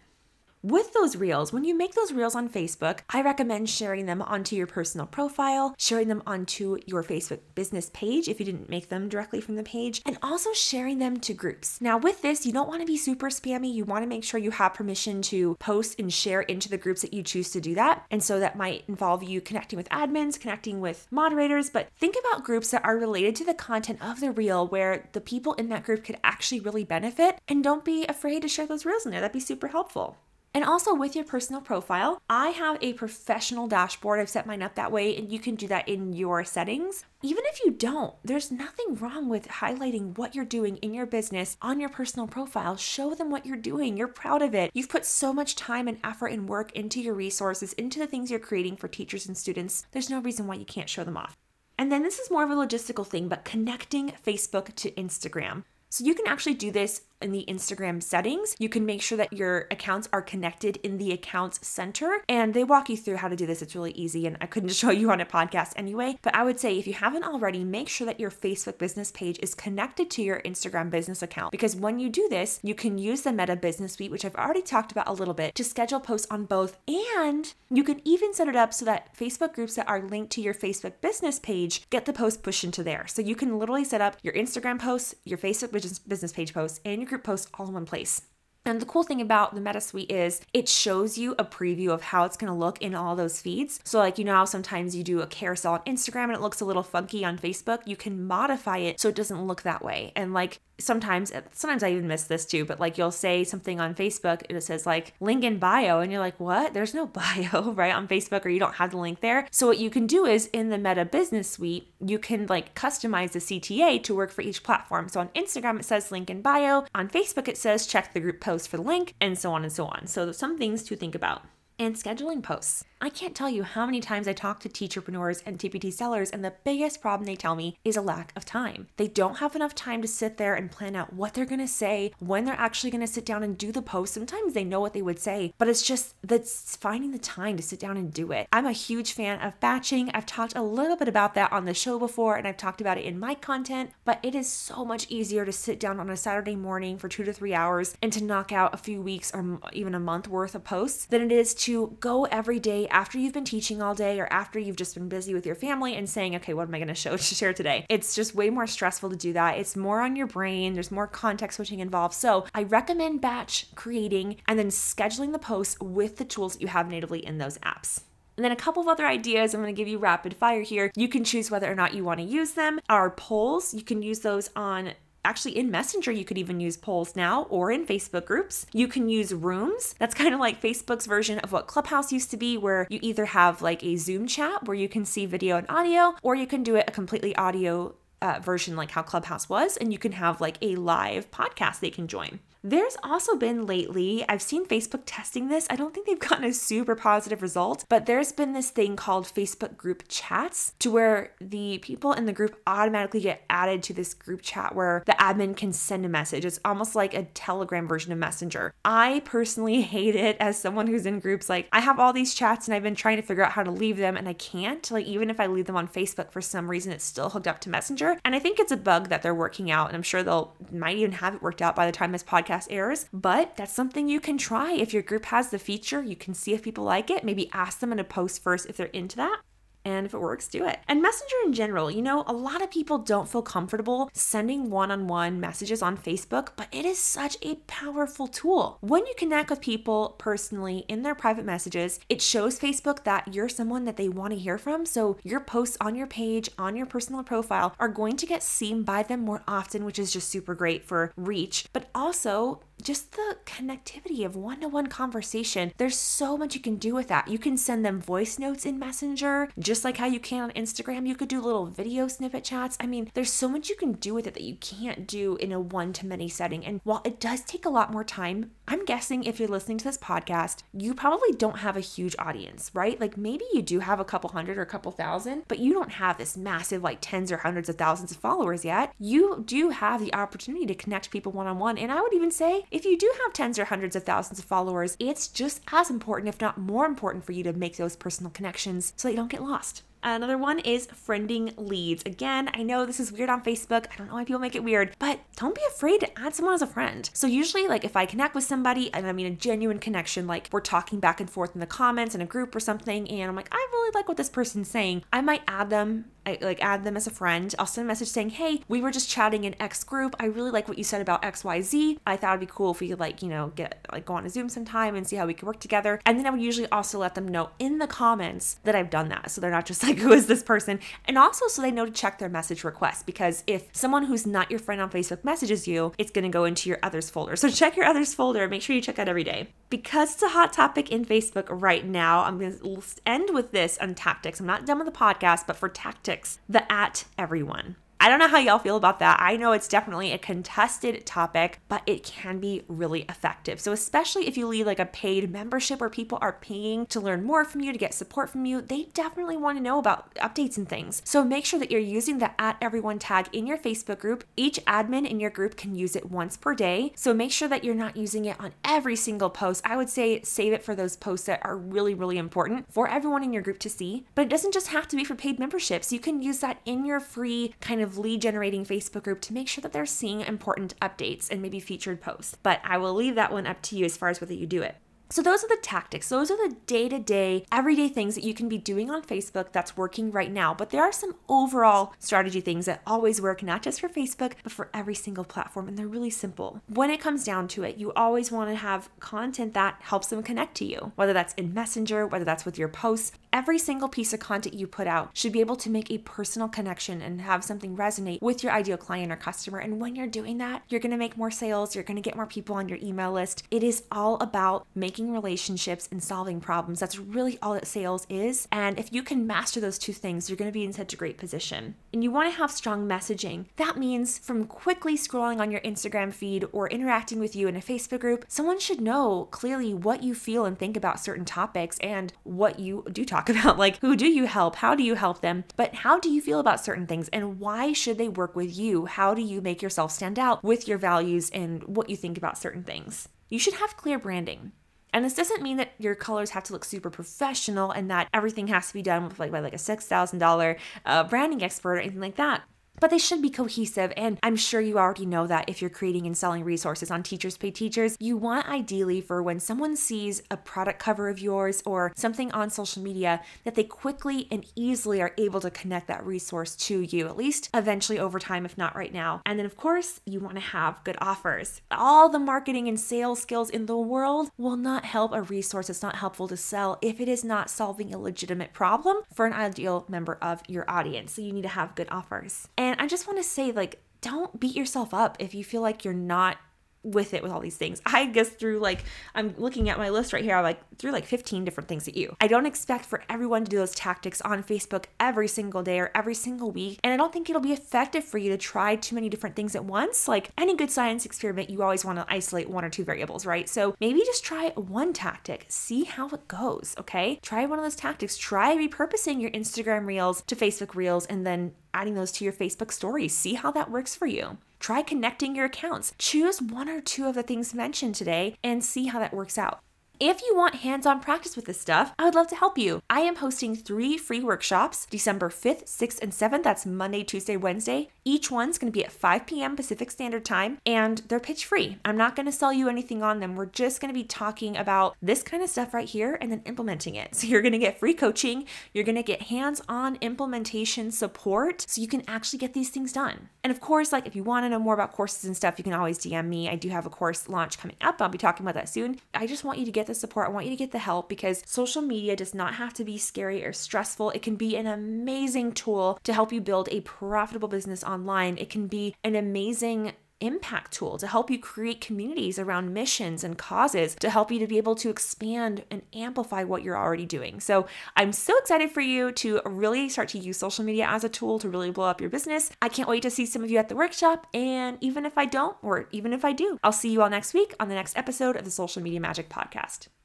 With 0.64 0.92
those 0.92 1.16
reels, 1.16 1.52
when 1.52 1.64
you 1.64 1.76
make 1.76 1.94
those 1.94 2.12
reels 2.12 2.36
on 2.36 2.48
Facebook, 2.48 3.00
I 3.10 3.20
recommend 3.22 3.68
sharing 3.68 4.06
them 4.06 4.22
onto 4.22 4.54
your 4.54 4.68
personal 4.68 5.08
profile, 5.08 5.74
sharing 5.76 6.06
them 6.06 6.22
onto 6.24 6.78
your 6.86 7.02
Facebook 7.02 7.40
business 7.56 7.90
page 7.92 8.28
if 8.28 8.38
you 8.38 8.46
didn't 8.46 8.70
make 8.70 8.88
them 8.88 9.08
directly 9.08 9.40
from 9.40 9.56
the 9.56 9.64
page, 9.64 10.00
and 10.06 10.18
also 10.22 10.52
sharing 10.52 11.00
them 11.00 11.18
to 11.18 11.34
groups. 11.34 11.80
Now, 11.80 11.98
with 11.98 12.22
this, 12.22 12.46
you 12.46 12.52
don't 12.52 12.68
want 12.68 12.80
to 12.80 12.86
be 12.86 12.96
super 12.96 13.28
spammy. 13.28 13.74
You 13.74 13.84
want 13.84 14.04
to 14.04 14.08
make 14.08 14.22
sure 14.22 14.38
you 14.38 14.52
have 14.52 14.72
permission 14.72 15.20
to 15.22 15.56
post 15.56 15.98
and 15.98 16.12
share 16.12 16.42
into 16.42 16.68
the 16.68 16.78
groups 16.78 17.02
that 17.02 17.12
you 17.12 17.24
choose 17.24 17.50
to 17.50 17.60
do 17.60 17.74
that. 17.74 18.06
And 18.12 18.22
so 18.22 18.38
that 18.38 18.54
might 18.54 18.84
involve 18.86 19.24
you 19.24 19.40
connecting 19.40 19.76
with 19.76 19.88
admins, 19.88 20.38
connecting 20.38 20.80
with 20.80 21.08
moderators, 21.10 21.70
but 21.70 21.88
think 21.98 22.14
about 22.20 22.44
groups 22.44 22.70
that 22.70 22.84
are 22.84 22.96
related 22.96 23.34
to 23.34 23.44
the 23.44 23.52
content 23.52 23.98
of 24.00 24.20
the 24.20 24.30
reel 24.30 24.68
where 24.68 25.08
the 25.10 25.20
people 25.20 25.54
in 25.54 25.70
that 25.70 25.82
group 25.82 26.04
could 26.04 26.20
actually 26.22 26.60
really 26.60 26.84
benefit. 26.84 27.40
And 27.48 27.64
don't 27.64 27.84
be 27.84 28.06
afraid 28.06 28.42
to 28.42 28.48
share 28.48 28.68
those 28.68 28.86
reels 28.86 29.04
in 29.04 29.10
there. 29.10 29.20
That'd 29.20 29.32
be 29.34 29.40
super 29.40 29.66
helpful. 29.66 30.18
And 30.54 30.64
also 30.66 30.94
with 30.94 31.16
your 31.16 31.24
personal 31.24 31.62
profile, 31.62 32.20
I 32.28 32.48
have 32.48 32.76
a 32.82 32.92
professional 32.92 33.68
dashboard. 33.68 34.20
I've 34.20 34.28
set 34.28 34.46
mine 34.46 34.62
up 34.62 34.74
that 34.74 34.92
way, 34.92 35.16
and 35.16 35.32
you 35.32 35.38
can 35.38 35.54
do 35.54 35.66
that 35.68 35.88
in 35.88 36.12
your 36.12 36.44
settings. 36.44 37.06
Even 37.22 37.44
if 37.46 37.64
you 37.64 37.70
don't, 37.70 38.14
there's 38.22 38.50
nothing 38.50 38.96
wrong 38.96 39.30
with 39.30 39.48
highlighting 39.48 40.18
what 40.18 40.34
you're 40.34 40.44
doing 40.44 40.76
in 40.78 40.92
your 40.92 41.06
business 41.06 41.56
on 41.62 41.80
your 41.80 41.88
personal 41.88 42.26
profile. 42.26 42.76
Show 42.76 43.14
them 43.14 43.30
what 43.30 43.46
you're 43.46 43.56
doing. 43.56 43.96
You're 43.96 44.08
proud 44.08 44.42
of 44.42 44.54
it. 44.54 44.70
You've 44.74 44.90
put 44.90 45.06
so 45.06 45.32
much 45.32 45.56
time 45.56 45.88
and 45.88 45.98
effort 46.04 46.28
and 46.32 46.46
work 46.46 46.70
into 46.72 47.00
your 47.00 47.14
resources, 47.14 47.72
into 47.74 47.98
the 47.98 48.06
things 48.06 48.30
you're 48.30 48.38
creating 48.38 48.76
for 48.76 48.88
teachers 48.88 49.26
and 49.26 49.38
students. 49.38 49.86
There's 49.92 50.10
no 50.10 50.20
reason 50.20 50.46
why 50.46 50.56
you 50.56 50.66
can't 50.66 50.90
show 50.90 51.04
them 51.04 51.16
off. 51.16 51.38
And 51.78 51.90
then 51.90 52.02
this 52.02 52.18
is 52.18 52.30
more 52.30 52.44
of 52.44 52.50
a 52.50 52.54
logistical 52.54 53.06
thing, 53.06 53.28
but 53.28 53.46
connecting 53.46 54.12
Facebook 54.24 54.74
to 54.74 54.90
Instagram. 54.90 55.64
So 55.88 56.04
you 56.04 56.14
can 56.14 56.26
actually 56.26 56.54
do 56.54 56.70
this 56.70 57.02
in 57.22 57.32
the 57.32 57.44
Instagram 57.48 58.02
settings. 58.02 58.54
You 58.58 58.68
can 58.68 58.84
make 58.84 59.02
sure 59.02 59.18
that 59.18 59.32
your 59.32 59.66
accounts 59.70 60.08
are 60.12 60.22
connected 60.22 60.78
in 60.78 60.98
the 60.98 61.12
accounts 61.12 61.66
center 61.66 62.22
and 62.28 62.54
they 62.54 62.64
walk 62.64 62.88
you 62.88 62.96
through 62.96 63.16
how 63.16 63.28
to 63.28 63.36
do 63.36 63.46
this. 63.46 63.62
It's 63.62 63.74
really 63.74 63.92
easy 63.92 64.26
and 64.26 64.36
I 64.40 64.46
couldn't 64.46 64.68
show 64.72 64.90
you 64.90 65.10
on 65.10 65.20
a 65.20 65.26
podcast 65.26 65.72
anyway, 65.76 66.18
but 66.22 66.34
I 66.34 66.44
would 66.44 66.60
say 66.60 66.78
if 66.78 66.86
you 66.86 66.94
haven't 66.94 67.24
already, 67.24 67.64
make 67.64 67.88
sure 67.88 68.06
that 68.06 68.20
your 68.20 68.30
Facebook 68.30 68.78
business 68.78 69.10
page 69.10 69.38
is 69.42 69.54
connected 69.54 70.10
to 70.10 70.22
your 70.22 70.40
Instagram 70.42 70.90
business 70.90 71.22
account 71.22 71.52
because 71.52 71.76
when 71.76 71.98
you 71.98 72.08
do 72.08 72.28
this, 72.28 72.60
you 72.62 72.74
can 72.74 72.98
use 72.98 73.22
the 73.22 73.32
Meta 73.32 73.56
Business 73.56 73.94
Suite, 73.94 74.10
which 74.10 74.24
I've 74.24 74.34
already 74.36 74.62
talked 74.62 74.92
about 74.92 75.08
a 75.08 75.12
little 75.12 75.34
bit, 75.34 75.54
to 75.54 75.64
schedule 75.64 76.00
posts 76.00 76.26
on 76.30 76.44
both 76.44 76.78
and 76.88 77.54
you 77.70 77.84
can 77.84 78.00
even 78.04 78.34
set 78.34 78.48
it 78.48 78.56
up 78.56 78.74
so 78.74 78.84
that 78.84 79.16
Facebook 79.16 79.54
groups 79.54 79.76
that 79.76 79.88
are 79.88 80.02
linked 80.02 80.32
to 80.32 80.42
your 80.42 80.54
Facebook 80.54 81.00
business 81.00 81.38
page 81.38 81.88
get 81.90 82.04
the 82.04 82.12
post 82.12 82.42
pushed 82.42 82.64
into 82.64 82.82
there. 82.82 83.06
So 83.06 83.22
you 83.22 83.34
can 83.34 83.58
literally 83.58 83.84
set 83.84 84.00
up 84.00 84.16
your 84.22 84.34
Instagram 84.34 84.78
posts, 84.78 85.14
your 85.24 85.38
Facebook 85.38 85.72
business 85.72 86.32
page 86.32 86.52
posts, 86.52 86.80
and 86.84 87.00
your 87.00 87.08
group 87.12 87.24
posts 87.24 87.50
all 87.58 87.68
in 87.68 87.74
one 87.74 87.84
place. 87.84 88.22
And 88.64 88.80
the 88.80 88.86
cool 88.86 89.02
thing 89.02 89.20
about 89.20 89.54
the 89.54 89.60
Meta 89.60 89.80
Suite 89.80 90.10
is 90.10 90.40
it 90.52 90.68
shows 90.68 91.18
you 91.18 91.34
a 91.38 91.44
preview 91.44 91.90
of 91.90 92.02
how 92.02 92.24
it's 92.24 92.36
going 92.36 92.52
to 92.52 92.58
look 92.58 92.80
in 92.80 92.94
all 92.94 93.16
those 93.16 93.40
feeds. 93.40 93.80
So, 93.84 93.98
like, 93.98 94.18
you 94.18 94.24
know 94.24 94.34
how 94.34 94.44
sometimes 94.44 94.94
you 94.94 95.02
do 95.02 95.20
a 95.20 95.26
carousel 95.26 95.74
on 95.74 95.80
Instagram 95.80 96.24
and 96.24 96.34
it 96.34 96.40
looks 96.40 96.60
a 96.60 96.64
little 96.64 96.82
funky 96.82 97.24
on 97.24 97.38
Facebook? 97.38 97.80
You 97.86 97.96
can 97.96 98.24
modify 98.26 98.78
it 98.78 99.00
so 99.00 99.08
it 99.08 99.16
doesn't 99.16 99.46
look 99.46 99.62
that 99.62 99.84
way. 99.84 100.12
And, 100.14 100.32
like, 100.32 100.60
sometimes 100.82 101.30
eh, 101.32 101.40
sometimes 101.52 101.82
I 101.82 101.92
even 101.92 102.08
miss 102.08 102.24
this 102.24 102.44
too, 102.44 102.64
but 102.64 102.80
like 102.80 102.98
you'll 102.98 103.10
say 103.10 103.44
something 103.44 103.80
on 103.80 103.94
Facebook 103.94 104.42
and 104.48 104.58
it 104.58 104.62
says 104.62 104.86
like 104.86 105.14
link 105.20 105.44
in 105.44 105.58
bio 105.58 106.00
and 106.00 106.10
you're 106.10 106.20
like, 106.20 106.38
"What? 106.38 106.74
There's 106.74 106.94
no 106.94 107.06
bio, 107.20 107.72
right? 107.72 107.94
On 107.94 108.08
Facebook 108.08 108.44
or 108.44 108.48
you 108.48 108.58
don't 108.58 108.74
have 108.74 108.90
the 108.90 108.96
link 108.98 109.20
there." 109.20 109.46
So 109.50 109.66
what 109.66 109.78
you 109.78 109.90
can 109.90 110.06
do 110.06 110.26
is 110.26 110.46
in 110.52 110.70
the 110.70 110.78
Meta 110.78 111.04
Business 111.04 111.50
Suite, 111.50 111.92
you 112.04 112.18
can 112.18 112.46
like 112.46 112.74
customize 112.74 113.32
the 113.32 113.38
CTA 113.38 114.02
to 114.02 114.14
work 114.14 114.30
for 114.30 114.42
each 114.42 114.62
platform. 114.62 115.08
So 115.08 115.20
on 115.20 115.28
Instagram 115.28 115.78
it 115.80 115.84
says 115.84 116.10
link 116.10 116.28
in 116.28 116.42
bio, 116.42 116.84
on 116.94 117.08
Facebook 117.08 117.48
it 117.48 117.56
says 117.56 117.86
check 117.86 118.12
the 118.12 118.20
group 118.20 118.40
post 118.40 118.51
for 118.58 118.76
the 118.76 118.82
link 118.82 119.14
and 119.20 119.38
so 119.38 119.52
on 119.52 119.62
and 119.62 119.72
so 119.72 119.86
on. 119.86 120.06
So 120.06 120.32
some 120.32 120.58
things 120.58 120.82
to 120.84 120.96
think 120.96 121.14
about 121.14 121.42
and 121.78 121.96
scheduling 121.96 122.42
posts. 122.42 122.84
I 123.04 123.08
can't 123.08 123.34
tell 123.34 123.50
you 123.50 123.64
how 123.64 123.84
many 123.84 124.00
times 124.00 124.28
I 124.28 124.32
talk 124.32 124.60
to 124.60 124.68
teacherpreneurs 124.68 125.42
and 125.44 125.58
TPT 125.58 125.92
sellers, 125.92 126.30
and 126.30 126.44
the 126.44 126.54
biggest 126.62 127.02
problem 127.02 127.26
they 127.26 127.34
tell 127.34 127.56
me 127.56 127.76
is 127.84 127.96
a 127.96 128.00
lack 128.00 128.32
of 128.36 128.44
time. 128.44 128.86
They 128.96 129.08
don't 129.08 129.38
have 129.38 129.56
enough 129.56 129.74
time 129.74 130.02
to 130.02 130.08
sit 130.08 130.36
there 130.36 130.54
and 130.54 130.70
plan 130.70 130.94
out 130.94 131.12
what 131.12 131.34
they're 131.34 131.44
gonna 131.44 131.66
say, 131.66 132.12
when 132.20 132.44
they're 132.44 132.54
actually 132.54 132.92
gonna 132.92 133.08
sit 133.08 133.26
down 133.26 133.42
and 133.42 133.58
do 133.58 133.72
the 133.72 133.82
post. 133.82 134.14
Sometimes 134.14 134.54
they 134.54 134.62
know 134.62 134.78
what 134.78 134.92
they 134.92 135.02
would 135.02 135.18
say, 135.18 135.52
but 135.58 135.66
it's 135.66 135.82
just 135.82 136.14
that's 136.22 136.76
finding 136.76 137.10
the 137.10 137.18
time 137.18 137.56
to 137.56 137.62
sit 137.62 137.80
down 137.80 137.96
and 137.96 138.12
do 138.12 138.30
it. 138.30 138.46
I'm 138.52 138.66
a 138.66 138.72
huge 138.72 139.14
fan 139.14 139.40
of 139.40 139.58
batching. 139.58 140.12
I've 140.14 140.24
talked 140.24 140.54
a 140.54 140.62
little 140.62 140.96
bit 140.96 141.08
about 141.08 141.34
that 141.34 141.50
on 141.50 141.64
the 141.64 141.74
show 141.74 141.98
before, 141.98 142.36
and 142.36 142.46
I've 142.46 142.56
talked 142.56 142.80
about 142.80 142.98
it 142.98 143.04
in 143.04 143.18
my 143.18 143.34
content, 143.34 143.90
but 144.04 144.20
it 144.22 144.36
is 144.36 144.46
so 144.48 144.84
much 144.84 145.10
easier 145.10 145.44
to 145.44 145.50
sit 145.50 145.80
down 145.80 145.98
on 145.98 146.08
a 146.08 146.16
Saturday 146.16 146.54
morning 146.54 146.98
for 146.98 147.08
two 147.08 147.24
to 147.24 147.32
three 147.32 147.52
hours 147.52 147.96
and 148.00 148.12
to 148.12 148.22
knock 148.22 148.52
out 148.52 148.72
a 148.72 148.76
few 148.76 149.02
weeks 149.02 149.32
or 149.34 149.58
even 149.72 149.96
a 149.96 149.98
month 149.98 150.28
worth 150.28 150.54
of 150.54 150.62
posts 150.62 151.06
than 151.06 151.20
it 151.20 151.32
is 151.32 151.52
to 151.52 151.96
go 151.98 152.26
every 152.26 152.60
day 152.60 152.86
after 152.92 153.18
you've 153.18 153.32
been 153.32 153.44
teaching 153.44 153.82
all 153.82 153.94
day 153.94 154.20
or 154.20 154.32
after 154.32 154.58
you've 154.58 154.76
just 154.76 154.94
been 154.94 155.08
busy 155.08 155.34
with 155.34 155.46
your 155.46 155.54
family 155.54 155.96
and 155.96 156.08
saying, 156.08 156.36
okay, 156.36 156.54
what 156.54 156.68
am 156.68 156.74
I 156.74 156.78
going 156.78 156.88
to 156.88 156.94
show 156.94 157.16
to 157.16 157.22
share 157.34 157.52
today? 157.52 157.86
It's 157.88 158.14
just 158.14 158.34
way 158.34 158.50
more 158.50 158.66
stressful 158.66 159.10
to 159.10 159.16
do 159.16 159.32
that. 159.32 159.58
It's 159.58 159.76
more 159.76 160.00
on 160.00 160.16
your 160.16 160.26
brain. 160.26 160.74
There's 160.74 160.90
more 160.90 161.06
context 161.06 161.56
switching 161.56 161.80
involved. 161.80 162.14
So 162.14 162.46
I 162.54 162.64
recommend 162.64 163.20
batch 163.20 163.74
creating 163.74 164.36
and 164.46 164.58
then 164.58 164.68
scheduling 164.68 165.32
the 165.32 165.38
posts 165.38 165.76
with 165.80 166.18
the 166.18 166.24
tools 166.24 166.54
that 166.54 166.62
you 166.62 166.68
have 166.68 166.88
natively 166.88 167.24
in 167.24 167.38
those 167.38 167.58
apps. 167.58 168.00
And 168.36 168.44
then 168.44 168.52
a 168.52 168.56
couple 168.56 168.82
of 168.82 168.88
other 168.88 169.06
ideas 169.06 169.52
I'm 169.52 169.60
going 169.60 169.74
to 169.74 169.78
give 169.78 169.88
you 169.88 169.98
rapid 169.98 170.34
fire 170.34 170.62
here. 170.62 170.90
You 170.96 171.08
can 171.08 171.22
choose 171.22 171.50
whether 171.50 171.70
or 171.70 171.74
not 171.74 171.94
you 171.94 172.02
want 172.02 172.20
to 172.20 172.26
use 172.26 172.52
them. 172.52 172.80
Our 172.88 173.10
polls, 173.10 173.74
you 173.74 173.82
can 173.82 174.02
use 174.02 174.20
those 174.20 174.48
on 174.56 174.92
actually 175.24 175.56
in 175.56 175.70
Messenger, 175.70 176.12
you 176.12 176.24
could 176.24 176.38
even 176.38 176.60
use 176.60 176.76
polls 176.76 177.14
now 177.16 177.44
or 177.44 177.70
in 177.70 177.86
Facebook 177.86 178.24
groups. 178.24 178.66
You 178.72 178.88
can 178.88 179.08
use 179.08 179.32
rooms. 179.32 179.94
That's 179.98 180.14
kind 180.14 180.34
of 180.34 180.40
like 180.40 180.60
Facebook's 180.60 181.06
version 181.06 181.38
of 181.40 181.52
what 181.52 181.66
Clubhouse 181.66 182.12
used 182.12 182.30
to 182.32 182.36
be, 182.36 182.56
where 182.56 182.86
you 182.90 182.98
either 183.02 183.26
have 183.26 183.62
like 183.62 183.82
a 183.84 183.96
Zoom 183.96 184.26
chat 184.26 184.66
where 184.66 184.76
you 184.76 184.88
can 184.88 185.04
see 185.04 185.26
video 185.26 185.56
and 185.56 185.66
audio, 185.68 186.14
or 186.22 186.34
you 186.34 186.46
can 186.46 186.62
do 186.62 186.76
it 186.76 186.84
a 186.88 186.92
completely 186.92 187.34
audio 187.36 187.94
uh, 188.20 188.38
version 188.40 188.76
like 188.76 188.92
how 188.92 189.02
Clubhouse 189.02 189.48
was, 189.48 189.76
and 189.76 189.92
you 189.92 189.98
can 189.98 190.12
have 190.12 190.40
like 190.40 190.56
a 190.62 190.76
live 190.76 191.30
podcast 191.30 191.80
they 191.80 191.90
can 191.90 192.06
join. 192.06 192.40
There's 192.64 192.96
also 193.02 193.34
been 193.34 193.66
lately, 193.66 194.24
I've 194.28 194.40
seen 194.40 194.66
Facebook 194.66 195.02
testing 195.04 195.48
this. 195.48 195.66
I 195.68 195.74
don't 195.74 195.92
think 195.92 196.06
they've 196.06 196.18
gotten 196.28 196.44
a 196.44 196.52
super 196.52 196.94
positive 196.94 197.42
result, 197.42 197.84
but 197.88 198.06
there's 198.06 198.30
been 198.30 198.52
this 198.52 198.70
thing 198.70 198.94
called 198.94 199.24
Facebook 199.24 199.76
group 199.76 200.04
chats 200.08 200.72
to 200.78 200.90
where 200.90 201.32
the 201.40 201.78
people 201.78 202.12
in 202.12 202.26
the 202.26 202.32
group 202.32 202.60
automatically 202.66 203.20
get 203.20 203.42
added 203.50 203.82
to 203.84 203.92
this 203.92 204.14
group 204.14 204.42
chat 204.42 204.76
where 204.76 205.02
the 205.06 205.12
admin 205.12 205.56
can 205.56 205.72
send 205.72 206.06
a 206.06 206.08
message. 206.08 206.44
It's 206.44 206.60
almost 206.64 206.94
like 206.94 207.14
a 207.14 207.24
Telegram 207.24 207.88
version 207.88 208.12
of 208.12 208.18
Messenger. 208.18 208.72
I 208.84 209.22
personally 209.24 209.82
hate 209.82 210.14
it 210.14 210.36
as 210.38 210.56
someone 210.56 210.86
who's 210.86 211.06
in 211.06 211.18
groups. 211.18 211.48
Like, 211.48 211.68
I 211.72 211.80
have 211.80 211.98
all 211.98 212.12
these 212.12 212.32
chats 212.34 212.68
and 212.68 212.74
I've 212.74 212.82
been 212.84 212.94
trying 212.94 213.16
to 213.16 213.22
figure 213.22 213.44
out 213.44 213.52
how 213.52 213.64
to 213.64 213.72
leave 213.72 213.96
them 213.96 214.16
and 214.16 214.28
I 214.28 214.34
can't. 214.34 214.88
Like, 214.88 215.06
even 215.06 215.30
if 215.30 215.40
I 215.40 215.46
leave 215.46 215.66
them 215.66 215.76
on 215.76 215.88
Facebook 215.88 216.30
for 216.30 216.40
some 216.40 216.70
reason, 216.70 216.92
it's 216.92 217.04
still 217.04 217.30
hooked 217.30 217.48
up 217.48 217.60
to 217.62 217.70
Messenger. 217.70 218.18
And 218.24 218.36
I 218.36 218.38
think 218.38 218.60
it's 218.60 218.72
a 218.72 218.76
bug 218.76 219.08
that 219.08 219.22
they're 219.22 219.34
working 219.34 219.70
out. 219.70 219.88
And 219.88 219.96
I'm 219.96 220.02
sure 220.02 220.22
they'll 220.22 220.54
might 220.70 220.96
even 220.96 221.12
have 221.12 221.34
it 221.34 221.42
worked 221.42 221.60
out 221.60 221.74
by 221.74 221.86
the 221.86 221.92
time 221.92 222.12
this 222.12 222.22
podcast 222.22 222.51
podcast 222.52 223.08
but 223.12 223.56
that's 223.56 223.72
something 223.72 224.08
you 224.08 224.20
can 224.20 224.38
try. 224.38 224.72
If 224.72 224.92
your 224.92 225.02
group 225.02 225.26
has 225.26 225.50
the 225.50 225.58
feature, 225.58 226.02
you 226.02 226.16
can 226.16 226.34
see 226.34 226.54
if 226.54 226.62
people 226.62 226.84
like 226.84 227.10
it. 227.10 227.24
Maybe 227.24 227.50
ask 227.52 227.80
them 227.80 227.92
in 227.92 227.98
a 227.98 228.04
post 228.04 228.42
first 228.42 228.66
if 228.66 228.76
they're 228.76 228.86
into 228.86 229.16
that. 229.16 229.40
And 229.84 230.06
if 230.06 230.14
it 230.14 230.20
works, 230.20 230.48
do 230.48 230.64
it. 230.66 230.78
And 230.88 231.02
Messenger 231.02 231.36
in 231.44 231.52
general, 231.52 231.90
you 231.90 232.02
know, 232.02 232.24
a 232.26 232.32
lot 232.32 232.62
of 232.62 232.70
people 232.70 232.98
don't 232.98 233.28
feel 233.28 233.42
comfortable 233.42 234.10
sending 234.12 234.70
one 234.70 234.90
on 234.90 235.08
one 235.08 235.40
messages 235.40 235.82
on 235.82 235.96
Facebook, 235.96 236.50
but 236.56 236.68
it 236.72 236.84
is 236.84 236.98
such 236.98 237.36
a 237.42 237.56
powerful 237.66 238.26
tool. 238.26 238.78
When 238.80 239.06
you 239.06 239.14
connect 239.16 239.50
with 239.50 239.60
people 239.60 240.14
personally 240.18 240.84
in 240.88 241.02
their 241.02 241.14
private 241.14 241.44
messages, 241.44 242.00
it 242.08 242.22
shows 242.22 242.58
Facebook 242.58 243.04
that 243.04 243.34
you're 243.34 243.48
someone 243.48 243.84
that 243.84 243.96
they 243.96 244.08
want 244.08 244.32
to 244.32 244.38
hear 244.38 244.58
from. 244.58 244.86
So 244.86 245.16
your 245.22 245.40
posts 245.40 245.76
on 245.80 245.94
your 245.94 246.06
page, 246.06 246.48
on 246.58 246.76
your 246.76 246.86
personal 246.86 247.22
profile, 247.22 247.74
are 247.78 247.88
going 247.88 248.16
to 248.16 248.26
get 248.26 248.42
seen 248.42 248.82
by 248.82 249.02
them 249.02 249.20
more 249.20 249.42
often, 249.48 249.84
which 249.84 249.98
is 249.98 250.12
just 250.12 250.28
super 250.28 250.54
great 250.54 250.84
for 250.84 251.12
reach. 251.16 251.66
But 251.72 251.88
also, 251.94 252.60
just 252.82 253.12
the 253.12 253.36
connectivity 253.46 254.24
of 254.24 254.36
one 254.36 254.60
to 254.60 254.68
one 254.68 254.86
conversation. 254.88 255.72
There's 255.76 255.98
so 255.98 256.36
much 256.36 256.54
you 256.54 256.60
can 256.60 256.76
do 256.76 256.94
with 256.94 257.08
that. 257.08 257.28
You 257.28 257.38
can 257.38 257.56
send 257.56 257.84
them 257.84 258.00
voice 258.00 258.38
notes 258.38 258.66
in 258.66 258.78
Messenger, 258.78 259.48
just 259.58 259.84
like 259.84 259.96
how 259.96 260.06
you 260.06 260.20
can 260.20 260.44
on 260.44 260.50
Instagram. 260.50 261.06
You 261.06 261.14
could 261.14 261.28
do 261.28 261.40
little 261.40 261.66
video 261.66 262.08
snippet 262.08 262.44
chats. 262.44 262.76
I 262.80 262.86
mean, 262.86 263.10
there's 263.14 263.32
so 263.32 263.48
much 263.48 263.68
you 263.68 263.76
can 263.76 263.92
do 263.92 264.14
with 264.14 264.26
it 264.26 264.34
that 264.34 264.42
you 264.42 264.56
can't 264.56 265.06
do 265.06 265.36
in 265.36 265.52
a 265.52 265.60
one 265.60 265.92
to 265.94 266.06
many 266.06 266.28
setting. 266.28 266.64
And 266.64 266.80
while 266.84 267.02
it 267.04 267.20
does 267.20 267.42
take 267.42 267.64
a 267.64 267.70
lot 267.70 267.92
more 267.92 268.04
time, 268.04 268.50
I'm 268.66 268.84
guessing 268.84 269.24
if 269.24 269.38
you're 269.38 269.48
listening 269.48 269.78
to 269.78 269.84
this 269.84 269.98
podcast, 269.98 270.62
you 270.72 270.94
probably 270.94 271.32
don't 271.32 271.58
have 271.58 271.76
a 271.76 271.80
huge 271.80 272.16
audience, 272.18 272.70
right? 272.74 273.00
Like 273.00 273.16
maybe 273.16 273.44
you 273.52 273.62
do 273.62 273.80
have 273.80 274.00
a 274.00 274.04
couple 274.04 274.30
hundred 274.30 274.58
or 274.58 274.62
a 274.62 274.66
couple 274.66 274.92
thousand, 274.92 275.44
but 275.48 275.58
you 275.58 275.72
don't 275.72 275.92
have 275.92 276.18
this 276.18 276.36
massive, 276.36 276.82
like 276.82 276.98
tens 277.00 277.30
or 277.30 277.38
hundreds 277.38 277.68
of 277.68 277.76
thousands 277.76 278.10
of 278.10 278.16
followers 278.16 278.64
yet. 278.64 278.92
You 278.98 279.42
do 279.46 279.70
have 279.70 280.00
the 280.00 280.14
opportunity 280.14 280.66
to 280.66 280.74
connect 280.74 281.10
people 281.10 281.32
one 281.32 281.46
on 281.46 281.58
one. 281.58 281.78
And 281.78 281.92
I 281.92 282.00
would 282.00 282.14
even 282.14 282.30
say 282.30 282.64
if 282.72 282.86
you 282.86 282.96
do 282.96 283.12
have 283.22 283.34
tens 283.34 283.58
or 283.58 283.66
hundreds 283.66 283.94
of 283.94 284.04
thousands 284.04 284.38
of 284.38 284.46
followers, 284.46 284.96
it's 284.98 285.28
just 285.28 285.60
as 285.70 285.90
important, 285.90 286.28
if 286.28 286.40
not 286.40 286.56
more 286.56 286.86
important, 286.86 287.22
for 287.22 287.32
you 287.32 287.44
to 287.44 287.52
make 287.52 287.76
those 287.76 287.96
personal 287.96 288.32
connections 288.32 288.94
so 288.96 289.06
that 289.06 289.12
you 289.12 289.16
don't 289.16 289.30
get 289.30 289.42
lost. 289.42 289.82
Another 290.02 290.36
one 290.36 290.58
is 290.58 290.88
friending 290.88 291.52
leads. 291.56 292.02
Again, 292.04 292.50
I 292.54 292.62
know 292.62 292.84
this 292.84 292.98
is 292.98 293.12
weird 293.12 293.30
on 293.30 293.44
Facebook. 293.44 293.86
I 293.92 293.96
don't 293.96 294.08
know 294.08 294.14
why 294.14 294.24
people 294.24 294.40
make 294.40 294.56
it 294.56 294.64
weird, 294.64 294.96
but 294.98 295.20
don't 295.36 295.54
be 295.54 295.60
afraid 295.68 296.00
to 296.00 296.18
add 296.18 296.34
someone 296.34 296.54
as 296.54 296.62
a 296.62 296.66
friend. 296.66 297.08
So, 297.12 297.28
usually, 297.28 297.68
like 297.68 297.84
if 297.84 297.94
I 297.94 298.06
connect 298.06 298.34
with 298.34 298.42
somebody, 298.42 298.92
and 298.92 299.06
I 299.06 299.12
mean 299.12 299.26
a 299.26 299.30
genuine 299.30 299.78
connection, 299.78 300.26
like 300.26 300.48
we're 300.50 300.60
talking 300.60 300.98
back 300.98 301.20
and 301.20 301.30
forth 301.30 301.54
in 301.54 301.60
the 301.60 301.66
comments 301.66 302.14
in 302.14 302.20
a 302.20 302.26
group 302.26 302.56
or 302.56 302.60
something, 302.60 303.08
and 303.08 303.28
I'm 303.28 303.36
like, 303.36 303.50
I 303.52 303.68
really 303.70 303.92
like 303.94 304.08
what 304.08 304.16
this 304.16 304.30
person's 304.30 304.68
saying, 304.68 305.04
I 305.12 305.20
might 305.20 305.42
add 305.46 305.70
them 305.70 306.06
I 306.24 306.38
like 306.40 306.62
add 306.62 306.84
them 306.84 306.96
as 306.96 307.06
a 307.06 307.10
friend. 307.10 307.54
I'll 307.58 307.66
send 307.66 307.86
a 307.86 307.88
message 307.88 308.08
saying, 308.08 308.30
"Hey, 308.30 308.62
we 308.68 308.80
were 308.80 308.90
just 308.90 309.08
chatting 309.08 309.44
in 309.44 309.60
X 309.60 309.84
group. 309.84 310.14
I 310.20 310.26
really 310.26 310.50
like 310.50 310.68
what 310.68 310.78
you 310.78 310.84
said 310.84 311.00
about 311.00 311.22
XYZ. 311.22 311.98
I 312.06 312.16
thought 312.16 312.36
it'd 312.36 312.40
be 312.40 312.52
cool 312.52 312.72
if 312.72 312.80
we 312.80 312.88
could 312.88 313.00
like, 313.00 313.22
you 313.22 313.28
know, 313.28 313.52
get 313.56 313.86
like 313.90 314.06
go 314.06 314.14
on 314.14 314.26
a 314.26 314.30
Zoom 314.30 314.48
sometime 314.48 314.94
and 314.94 315.06
see 315.06 315.16
how 315.16 315.26
we 315.26 315.34
could 315.34 315.46
work 315.46 315.60
together." 315.60 316.00
And 316.06 316.18
then 316.18 316.26
I 316.26 316.30
would 316.30 316.42
usually 316.42 316.68
also 316.68 316.98
let 316.98 317.14
them 317.14 317.26
know 317.26 317.50
in 317.58 317.78
the 317.78 317.86
comments 317.86 318.58
that 318.64 318.74
I've 318.74 318.90
done 318.90 319.08
that. 319.08 319.30
So 319.30 319.40
they're 319.40 319.50
not 319.50 319.66
just 319.66 319.82
like, 319.86 319.98
"Who 319.98 320.12
is 320.12 320.26
this 320.26 320.42
person?" 320.42 320.80
And 321.06 321.18
also 321.18 321.48
so 321.48 321.62
they 321.62 321.70
know 321.70 321.86
to 321.86 321.92
check 321.92 322.18
their 322.18 322.28
message 322.28 322.64
requests 322.64 323.02
because 323.02 323.42
if 323.46 323.68
someone 323.72 324.04
who's 324.04 324.26
not 324.26 324.50
your 324.50 324.60
friend 324.60 324.80
on 324.80 324.90
Facebook 324.90 325.24
messages 325.24 325.66
you, 325.66 325.92
it's 325.98 326.10
going 326.10 326.24
to 326.24 326.30
go 326.30 326.44
into 326.44 326.68
your 326.68 326.78
others 326.82 327.10
folder. 327.10 327.36
So 327.36 327.48
check 327.62 327.76
your 327.76 327.86
others 327.86 328.14
folder. 328.14 328.48
Make 328.48 328.62
sure 328.62 328.76
you 328.76 328.82
check 328.82 328.96
that 328.96 329.08
every 329.08 329.24
day. 329.24 329.48
Because 329.70 330.14
it's 330.14 330.22
a 330.22 330.28
hot 330.28 330.52
topic 330.52 330.90
in 330.90 331.04
Facebook 331.04 331.46
right 331.48 331.86
now, 331.86 332.24
I'm 332.24 332.38
going 332.38 332.58
to 332.58 332.82
end 333.06 333.30
with 333.32 333.52
this 333.52 333.78
on 333.78 333.94
tactics. 333.94 334.38
I'm 334.38 334.46
not 334.46 334.66
done 334.66 334.78
with 334.78 334.86
the 334.86 334.92
podcast, 334.92 335.46
but 335.46 335.56
for 335.56 335.68
tactics 335.68 336.11
tactics, 336.12 336.38
the 336.48 336.70
at 336.70 337.04
everyone. 337.16 337.76
I 338.02 338.08
don't 338.08 338.18
know 338.18 338.26
how 338.26 338.38
y'all 338.38 338.58
feel 338.58 338.74
about 338.74 338.98
that. 338.98 339.18
I 339.20 339.36
know 339.36 339.52
it's 339.52 339.68
definitely 339.68 340.10
a 340.10 340.18
contested 340.18 341.06
topic, 341.06 341.60
but 341.68 341.84
it 341.86 342.02
can 342.02 342.40
be 342.40 342.64
really 342.66 343.02
effective. 343.02 343.60
So, 343.60 343.70
especially 343.70 344.26
if 344.26 344.36
you 344.36 344.48
lead 344.48 344.66
like 344.66 344.80
a 344.80 344.86
paid 344.86 345.30
membership 345.30 345.78
where 345.78 345.88
people 345.88 346.18
are 346.20 346.32
paying 346.32 346.86
to 346.86 346.98
learn 346.98 347.22
more 347.22 347.44
from 347.44 347.60
you, 347.60 347.70
to 347.72 347.78
get 347.78 347.94
support 347.94 348.28
from 348.28 348.44
you, 348.44 348.60
they 348.60 348.88
definitely 348.92 349.36
want 349.36 349.56
to 349.56 349.62
know 349.62 349.78
about 349.78 350.12
updates 350.16 350.56
and 350.56 350.68
things. 350.68 351.00
So, 351.04 351.22
make 351.22 351.44
sure 351.44 351.60
that 351.60 351.70
you're 351.70 351.78
using 351.78 352.18
the 352.18 352.32
at 352.40 352.56
everyone 352.60 352.98
tag 352.98 353.28
in 353.32 353.46
your 353.46 353.56
Facebook 353.56 354.00
group. 354.00 354.24
Each 354.36 354.58
admin 354.64 355.08
in 355.08 355.20
your 355.20 355.30
group 355.30 355.56
can 355.56 355.76
use 355.76 355.94
it 355.94 356.10
once 356.10 356.36
per 356.36 356.56
day. 356.56 356.90
So, 356.96 357.14
make 357.14 357.30
sure 357.30 357.46
that 357.46 357.62
you're 357.62 357.72
not 357.72 357.96
using 357.96 358.24
it 358.24 358.40
on 358.40 358.50
every 358.64 358.96
single 358.96 359.30
post. 359.30 359.62
I 359.64 359.76
would 359.76 359.88
say 359.88 360.22
save 360.22 360.52
it 360.52 360.64
for 360.64 360.74
those 360.74 360.96
posts 360.96 361.26
that 361.26 361.40
are 361.44 361.56
really, 361.56 361.94
really 361.94 362.18
important 362.18 362.66
for 362.68 362.88
everyone 362.88 363.22
in 363.22 363.32
your 363.32 363.42
group 363.42 363.60
to 363.60 363.70
see. 363.70 364.06
But 364.16 364.22
it 364.22 364.30
doesn't 364.30 364.54
just 364.54 364.68
have 364.68 364.88
to 364.88 364.96
be 364.96 365.04
for 365.04 365.14
paid 365.14 365.38
memberships. 365.38 365.92
You 365.92 366.00
can 366.00 366.20
use 366.20 366.40
that 366.40 366.60
in 366.64 366.84
your 366.84 366.98
free 366.98 367.54
kind 367.60 367.80
of 367.80 367.91
lead 367.98 368.22
generating 368.22 368.64
Facebook 368.64 369.04
group 369.04 369.20
to 369.22 369.32
make 369.32 369.48
sure 369.48 369.62
that 369.62 369.72
they're 369.72 369.86
seeing 369.86 370.20
important 370.20 370.78
updates 370.80 371.30
and 371.30 371.42
maybe 371.42 371.60
featured 371.60 372.00
posts. 372.00 372.36
But 372.42 372.60
I 372.64 372.78
will 372.78 372.94
leave 372.94 373.14
that 373.14 373.32
one 373.32 373.46
up 373.46 373.62
to 373.62 373.76
you 373.76 373.84
as 373.84 373.96
far 373.96 374.08
as 374.08 374.20
whether 374.20 374.34
you 374.34 374.46
do 374.46 374.62
it. 374.62 374.76
So, 375.12 375.20
those 375.20 375.44
are 375.44 375.48
the 375.48 375.58
tactics. 375.60 376.08
Those 376.08 376.30
are 376.30 376.48
the 376.48 376.56
day 376.64 376.88
to 376.88 376.98
day, 376.98 377.44
everyday 377.52 377.90
things 377.90 378.14
that 378.14 378.24
you 378.24 378.32
can 378.32 378.48
be 378.48 378.56
doing 378.56 378.90
on 378.90 379.02
Facebook 379.02 379.52
that's 379.52 379.76
working 379.76 380.10
right 380.10 380.32
now. 380.32 380.54
But 380.54 380.70
there 380.70 380.82
are 380.82 380.90
some 380.90 381.16
overall 381.28 381.92
strategy 381.98 382.40
things 382.40 382.64
that 382.64 382.80
always 382.86 383.20
work, 383.20 383.42
not 383.42 383.60
just 383.62 383.78
for 383.78 383.90
Facebook, 383.90 384.32
but 384.42 384.52
for 384.52 384.70
every 384.72 384.94
single 384.94 385.24
platform. 385.24 385.68
And 385.68 385.76
they're 385.76 385.86
really 385.86 386.08
simple. 386.08 386.62
When 386.66 386.88
it 386.88 386.98
comes 386.98 387.24
down 387.24 387.46
to 387.48 387.62
it, 387.62 387.76
you 387.76 387.92
always 387.92 388.32
want 388.32 388.48
to 388.48 388.56
have 388.56 388.88
content 389.00 389.52
that 389.52 389.76
helps 389.80 390.06
them 390.06 390.22
connect 390.22 390.54
to 390.56 390.64
you, 390.64 390.92
whether 390.94 391.12
that's 391.12 391.34
in 391.34 391.52
Messenger, 391.52 392.06
whether 392.06 392.24
that's 392.24 392.46
with 392.46 392.56
your 392.56 392.68
posts. 392.68 393.12
Every 393.34 393.58
single 393.58 393.88
piece 393.88 394.12
of 394.12 394.20
content 394.20 394.54
you 394.54 394.66
put 394.66 394.86
out 394.86 395.10
should 395.14 395.32
be 395.32 395.40
able 395.40 395.56
to 395.56 395.70
make 395.70 395.90
a 395.90 395.96
personal 395.96 396.48
connection 396.48 397.00
and 397.00 397.22
have 397.22 397.42
something 397.42 397.74
resonate 397.74 398.20
with 398.20 398.42
your 398.42 398.52
ideal 398.52 398.76
client 398.76 399.10
or 399.10 399.16
customer. 399.16 399.58
And 399.58 399.80
when 399.80 399.96
you're 399.96 400.06
doing 400.06 400.36
that, 400.36 400.64
you're 400.68 400.82
going 400.82 400.90
to 400.90 400.98
make 400.98 401.16
more 401.16 401.30
sales, 401.30 401.74
you're 401.74 401.82
going 401.82 401.96
to 401.96 402.02
get 402.02 402.14
more 402.14 402.26
people 402.26 402.56
on 402.56 402.68
your 402.68 402.78
email 402.82 403.10
list. 403.10 403.44
It 403.50 403.62
is 403.62 403.84
all 403.90 404.20
about 404.20 404.66
making 404.74 405.12
relationships 405.12 405.88
and 405.90 406.02
solving 406.02 406.42
problems. 406.42 406.78
That's 406.78 406.98
really 406.98 407.38
all 407.40 407.54
that 407.54 407.66
sales 407.66 408.06
is. 408.10 408.46
And 408.52 408.78
if 408.78 408.92
you 408.92 409.02
can 409.02 409.26
master 409.26 409.60
those 409.60 409.78
two 409.78 409.94
things, 409.94 410.28
you're 410.28 410.36
going 410.36 410.50
to 410.50 410.52
be 410.52 410.64
in 410.64 410.74
such 410.74 410.92
a 410.92 410.98
great 410.98 411.16
position. 411.16 411.74
And 411.94 412.04
you 412.04 412.10
want 412.10 412.30
to 412.30 412.36
have 412.36 412.50
strong 412.50 412.86
messaging. 412.86 413.46
That 413.56 413.78
means 413.78 414.18
from 414.18 414.44
quickly 414.44 414.98
scrolling 414.98 415.40
on 415.40 415.50
your 415.50 415.62
Instagram 415.62 416.12
feed 416.12 416.44
or 416.52 416.68
interacting 416.68 417.18
with 417.18 417.34
you 417.34 417.48
in 417.48 417.56
a 417.56 417.60
Facebook 417.60 418.00
group, 418.00 418.26
someone 418.28 418.60
should 418.60 418.82
know 418.82 419.28
clearly 419.30 419.72
what 419.72 420.02
you 420.02 420.14
feel 420.14 420.44
and 420.44 420.58
think 420.58 420.76
about 420.76 421.00
certain 421.00 421.24
topics 421.24 421.78
and 421.78 422.12
what 422.24 422.58
you 422.58 422.84
do 422.92 423.06
talk 423.06 423.21
about. 423.28 423.58
Like, 423.58 423.78
who 423.80 423.96
do 423.96 424.06
you 424.06 424.26
help? 424.26 424.56
How 424.56 424.74
do 424.74 424.82
you 424.82 424.94
help 424.94 425.20
them? 425.20 425.44
But 425.56 425.74
how 425.76 425.98
do 425.98 426.10
you 426.10 426.20
feel 426.20 426.40
about 426.40 426.64
certain 426.64 426.86
things? 426.86 427.08
And 427.08 427.38
why 427.40 427.72
should 427.72 427.98
they 427.98 428.08
work 428.08 428.36
with 428.36 428.56
you? 428.56 428.86
How 428.86 429.14
do 429.14 429.22
you 429.22 429.40
make 429.40 429.62
yourself 429.62 429.92
stand 429.92 430.18
out 430.18 430.42
with 430.42 430.68
your 430.68 430.78
values 430.78 431.30
and 431.30 431.62
what 431.64 431.90
you 431.90 431.96
think 431.96 432.16
about 432.18 432.38
certain 432.38 432.62
things? 432.62 433.08
You 433.28 433.38
should 433.38 433.54
have 433.54 433.76
clear 433.76 433.98
branding. 433.98 434.52
And 434.92 435.04
this 435.04 435.14
doesn't 435.14 435.42
mean 435.42 435.56
that 435.56 435.72
your 435.78 435.94
colors 435.94 436.30
have 436.30 436.44
to 436.44 436.52
look 436.52 436.64
super 436.64 436.90
professional 436.90 437.70
and 437.70 437.90
that 437.90 438.08
everything 438.12 438.48
has 438.48 438.68
to 438.68 438.74
be 438.74 438.82
done 438.82 439.08
with 439.08 439.18
like 439.18 439.32
by 439.32 439.40
like 439.40 439.54
a 439.54 439.58
six 439.58 439.86
thousand 439.86 440.18
dollar 440.18 440.58
uh, 440.84 441.04
branding 441.04 441.42
expert 441.42 441.76
or 441.76 441.80
anything 441.80 442.00
like 442.00 442.16
that 442.16 442.42
but 442.82 442.90
they 442.90 442.98
should 442.98 443.22
be 443.22 443.30
cohesive. 443.30 443.92
And 443.96 444.18
I'm 444.24 444.34
sure 444.34 444.60
you 444.60 444.76
already 444.76 445.06
know 445.06 445.28
that 445.28 445.48
if 445.48 445.60
you're 445.60 445.70
creating 445.70 446.04
and 446.04 446.18
selling 446.18 446.42
resources 446.42 446.90
on 446.90 447.04
Teachers 447.04 447.36
Pay 447.36 447.52
Teachers, 447.52 447.96
you 448.00 448.16
want 448.16 448.48
ideally 448.48 449.00
for 449.00 449.22
when 449.22 449.38
someone 449.38 449.76
sees 449.76 450.20
a 450.32 450.36
product 450.36 450.80
cover 450.80 451.08
of 451.08 451.20
yours 451.20 451.62
or 451.64 451.92
something 451.94 452.32
on 452.32 452.50
social 452.50 452.82
media 452.82 453.20
that 453.44 453.54
they 453.54 453.62
quickly 453.62 454.26
and 454.32 454.44
easily 454.56 455.00
are 455.00 455.14
able 455.16 455.40
to 455.40 455.48
connect 455.48 455.86
that 455.86 456.04
resource 456.04 456.56
to 456.56 456.80
you, 456.80 457.06
at 457.06 457.16
least 457.16 457.48
eventually 457.54 458.00
over 458.00 458.18
time, 458.18 458.44
if 458.44 458.58
not 458.58 458.74
right 458.74 458.92
now. 458.92 459.22
And 459.24 459.38
then, 459.38 459.46
of 459.46 459.56
course, 459.56 460.00
you 460.04 460.18
want 460.18 460.34
to 460.34 460.40
have 460.40 460.82
good 460.82 460.96
offers. 461.00 461.60
All 461.70 462.08
the 462.08 462.18
marketing 462.18 462.66
and 462.66 462.80
sales 462.80 463.22
skills 463.22 463.48
in 463.48 463.66
the 463.66 463.78
world 463.78 464.28
will 464.36 464.56
not 464.56 464.86
help 464.86 465.12
a 465.12 465.22
resource 465.22 465.68
that's 465.68 465.82
not 465.82 465.94
helpful 465.94 466.26
to 466.26 466.36
sell 466.36 466.80
if 466.82 467.00
it 467.00 467.08
is 467.08 467.22
not 467.22 467.48
solving 467.48 467.94
a 467.94 467.98
legitimate 467.98 468.52
problem 468.52 468.96
for 469.14 469.24
an 469.24 469.32
ideal 469.32 469.86
member 469.88 470.18
of 470.20 470.42
your 470.48 470.68
audience. 470.68 471.12
So 471.12 471.22
you 471.22 471.32
need 471.32 471.42
to 471.42 471.48
have 471.48 471.76
good 471.76 471.86
offers. 471.88 472.48
And 472.58 472.71
and 472.72 472.80
I 472.80 472.86
just 472.86 473.06
want 473.06 473.18
to 473.18 473.22
say, 473.22 473.52
like, 473.52 473.82
don't 474.00 474.40
beat 474.40 474.56
yourself 474.56 474.94
up 474.94 475.16
if 475.20 475.34
you 475.34 475.44
feel 475.44 475.60
like 475.60 475.84
you're 475.84 475.94
not 475.94 476.38
with 476.82 477.14
it 477.14 477.22
with 477.22 477.32
all 477.32 477.40
these 477.40 477.56
things. 477.56 477.80
I 477.86 478.06
guess 478.06 478.28
through 478.28 478.58
like 478.58 478.84
I'm 479.14 479.34
looking 479.36 479.68
at 479.68 479.78
my 479.78 479.90
list 479.90 480.12
right 480.12 480.24
here, 480.24 480.36
I'm 480.36 480.42
like 480.42 480.60
through 480.78 480.92
like 480.92 481.04
15 481.04 481.44
different 481.44 481.68
things 481.68 481.86
at 481.88 481.96
you. 481.96 482.16
I 482.20 482.26
don't 482.26 482.46
expect 482.46 482.84
for 482.84 483.02
everyone 483.08 483.44
to 483.44 483.50
do 483.50 483.58
those 483.58 483.74
tactics 483.74 484.20
on 484.22 484.42
Facebook 484.42 484.86
every 484.98 485.28
single 485.28 485.62
day 485.62 485.78
or 485.80 485.90
every 485.94 486.14
single 486.14 486.50
week. 486.50 486.78
And 486.82 486.92
I 486.92 486.96
don't 486.96 487.12
think 487.12 487.30
it'll 487.30 487.42
be 487.42 487.52
effective 487.52 488.04
for 488.04 488.18
you 488.18 488.30
to 488.30 488.36
try 488.36 488.76
too 488.76 488.94
many 488.94 489.08
different 489.08 489.36
things 489.36 489.54
at 489.54 489.64
once. 489.64 490.08
Like 490.08 490.30
any 490.36 490.56
good 490.56 490.70
science 490.70 491.06
experiment, 491.06 491.50
you 491.50 491.62
always 491.62 491.84
want 491.84 491.98
to 491.98 492.06
isolate 492.08 492.48
one 492.48 492.64
or 492.64 492.70
two 492.70 492.84
variables, 492.84 493.26
right? 493.26 493.48
So 493.48 493.74
maybe 493.80 494.00
just 494.00 494.24
try 494.24 494.50
one 494.50 494.92
tactic, 494.92 495.46
see 495.48 495.84
how 495.84 496.08
it 496.08 496.28
goes, 496.28 496.74
okay? 496.78 497.18
Try 497.22 497.46
one 497.46 497.58
of 497.58 497.64
those 497.64 497.76
tactics. 497.76 498.16
Try 498.16 498.56
repurposing 498.56 499.20
your 499.20 499.30
Instagram 499.30 499.86
reels 499.86 500.22
to 500.22 500.36
Facebook 500.36 500.74
reels 500.74 501.06
and 501.06 501.26
then 501.26 501.52
adding 501.74 501.94
those 501.94 502.12
to 502.12 502.24
your 502.24 502.32
Facebook 502.32 502.72
stories. 502.72 503.14
See 503.14 503.34
how 503.34 503.50
that 503.52 503.70
works 503.70 503.94
for 503.94 504.06
you. 504.06 504.38
Try 504.62 504.82
connecting 504.82 505.34
your 505.34 505.46
accounts. 505.46 505.92
Choose 505.98 506.40
one 506.40 506.68
or 506.68 506.80
two 506.80 507.06
of 507.06 507.16
the 507.16 507.24
things 507.24 507.52
mentioned 507.52 507.96
today 507.96 508.36
and 508.44 508.62
see 508.62 508.86
how 508.86 509.00
that 509.00 509.12
works 509.12 509.36
out. 509.36 509.58
If 510.04 510.20
you 510.20 510.34
want 510.34 510.56
hands 510.56 510.84
on 510.84 510.98
practice 510.98 511.36
with 511.36 511.44
this 511.44 511.60
stuff, 511.60 511.94
I 511.96 512.06
would 512.06 512.16
love 512.16 512.26
to 512.30 512.34
help 512.34 512.58
you. 512.58 512.82
I 512.90 513.02
am 513.02 513.14
hosting 513.14 513.54
three 513.54 513.96
free 513.96 514.18
workshops 514.18 514.84
December 514.90 515.28
5th, 515.28 515.66
6th, 515.66 516.02
and 516.02 516.10
7th. 516.10 516.42
That's 516.42 516.66
Monday, 516.66 517.04
Tuesday, 517.04 517.36
Wednesday. 517.36 517.88
Each 518.04 518.28
one's 518.28 518.58
going 518.58 518.72
to 518.72 518.76
be 518.76 518.84
at 518.84 518.90
5 518.90 519.26
p.m. 519.26 519.54
Pacific 519.54 519.92
Standard 519.92 520.24
Time, 520.24 520.58
and 520.66 521.02
they're 521.06 521.20
pitch 521.20 521.44
free. 521.44 521.78
I'm 521.84 521.96
not 521.96 522.16
going 522.16 522.26
to 522.26 522.32
sell 522.32 522.52
you 522.52 522.68
anything 522.68 523.04
on 523.04 523.20
them. 523.20 523.36
We're 523.36 523.46
just 523.46 523.80
going 523.80 523.94
to 523.94 524.00
be 524.00 524.02
talking 524.02 524.56
about 524.56 524.96
this 525.00 525.22
kind 525.22 525.40
of 525.40 525.48
stuff 525.48 525.72
right 525.72 525.88
here 525.88 526.18
and 526.20 526.32
then 526.32 526.42
implementing 526.46 526.96
it. 526.96 527.10
So 527.22 527.28
you're 527.28 527.42
going 527.42 527.52
to 527.52 527.58
get 527.58 527.78
free 527.78 527.94
coaching, 527.94 528.46
you're 528.74 528.82
going 528.82 528.96
to 528.96 529.02
get 529.04 529.22
hands 529.22 529.62
on 529.68 529.96
implementation 530.00 530.90
support 530.90 531.64
so 531.68 531.80
you 531.80 531.86
can 531.86 532.02
actually 532.08 532.40
get 532.40 532.52
these 532.52 532.70
things 532.70 532.92
done. 532.92 533.28
And 533.44 533.52
of 533.52 533.60
course, 533.60 533.92
like 533.92 534.08
if 534.08 534.16
you 534.16 534.24
want 534.24 534.44
to 534.44 534.48
know 534.48 534.58
more 534.58 534.74
about 534.74 534.90
courses 534.90 535.24
and 535.24 535.36
stuff, 535.36 535.54
you 535.56 535.62
can 535.62 535.72
always 535.72 536.00
DM 536.00 536.26
me. 536.26 536.48
I 536.48 536.56
do 536.56 536.70
have 536.70 536.84
a 536.84 536.90
course 536.90 537.28
launch 537.28 537.58
coming 537.58 537.76
up. 537.80 538.02
I'll 538.02 538.08
be 538.08 538.18
talking 538.18 538.44
about 538.44 538.54
that 538.54 538.68
soon. 538.68 538.98
I 539.14 539.28
just 539.28 539.44
want 539.44 539.60
you 539.60 539.64
to 539.64 539.70
get 539.70 539.86
the 539.92 540.00
support. 540.00 540.28
I 540.28 540.30
want 540.30 540.46
you 540.46 540.52
to 540.52 540.56
get 540.56 540.72
the 540.72 540.78
help 540.78 541.08
because 541.08 541.42
social 541.46 541.82
media 541.82 542.16
does 542.16 542.34
not 542.34 542.54
have 542.54 542.72
to 542.74 542.84
be 542.84 542.98
scary 542.98 543.44
or 543.44 543.52
stressful. 543.52 544.10
It 544.10 544.22
can 544.22 544.36
be 544.36 544.56
an 544.56 544.66
amazing 544.66 545.52
tool 545.52 545.98
to 546.04 546.12
help 546.12 546.32
you 546.32 546.40
build 546.40 546.68
a 546.70 546.80
profitable 546.80 547.48
business 547.48 547.84
online. 547.84 548.38
It 548.38 548.50
can 548.50 548.66
be 548.66 548.94
an 549.04 549.14
amazing 549.14 549.92
impact 550.22 550.72
tool 550.72 550.96
to 550.98 551.06
help 551.06 551.30
you 551.30 551.38
create 551.38 551.80
communities 551.80 552.38
around 552.38 552.72
missions 552.72 553.24
and 553.24 553.36
causes 553.36 553.94
to 553.96 554.08
help 554.08 554.30
you 554.30 554.38
to 554.38 554.46
be 554.46 554.56
able 554.56 554.74
to 554.76 554.88
expand 554.88 555.64
and 555.70 555.82
amplify 555.92 556.44
what 556.44 556.62
you're 556.62 556.78
already 556.78 557.04
doing. 557.04 557.40
So 557.40 557.66
I'm 557.96 558.12
so 558.12 558.36
excited 558.38 558.70
for 558.70 558.80
you 558.80 559.12
to 559.12 559.40
really 559.44 559.88
start 559.88 560.08
to 560.10 560.18
use 560.18 560.38
social 560.38 560.64
media 560.64 560.86
as 560.88 561.04
a 561.04 561.08
tool 561.08 561.38
to 561.40 561.48
really 561.48 561.70
blow 561.70 561.86
up 561.86 562.00
your 562.00 562.10
business. 562.10 562.50
I 562.62 562.68
can't 562.68 562.88
wait 562.88 563.02
to 563.02 563.10
see 563.10 563.26
some 563.26 563.44
of 563.44 563.50
you 563.50 563.58
at 563.58 563.68
the 563.68 563.76
workshop. 563.76 564.26
And 564.32 564.78
even 564.80 565.04
if 565.04 565.18
I 565.18 565.26
don't, 565.26 565.56
or 565.62 565.88
even 565.92 566.12
if 566.12 566.24
I 566.24 566.32
do, 566.32 566.58
I'll 566.62 566.72
see 566.72 566.92
you 566.92 567.02
all 567.02 567.10
next 567.10 567.34
week 567.34 567.54
on 567.60 567.68
the 567.68 567.74
next 567.74 567.96
episode 567.96 568.36
of 568.36 568.44
the 568.44 568.50
Social 568.50 568.82
Media 568.82 569.00
Magic 569.00 569.28
Podcast. 569.28 569.88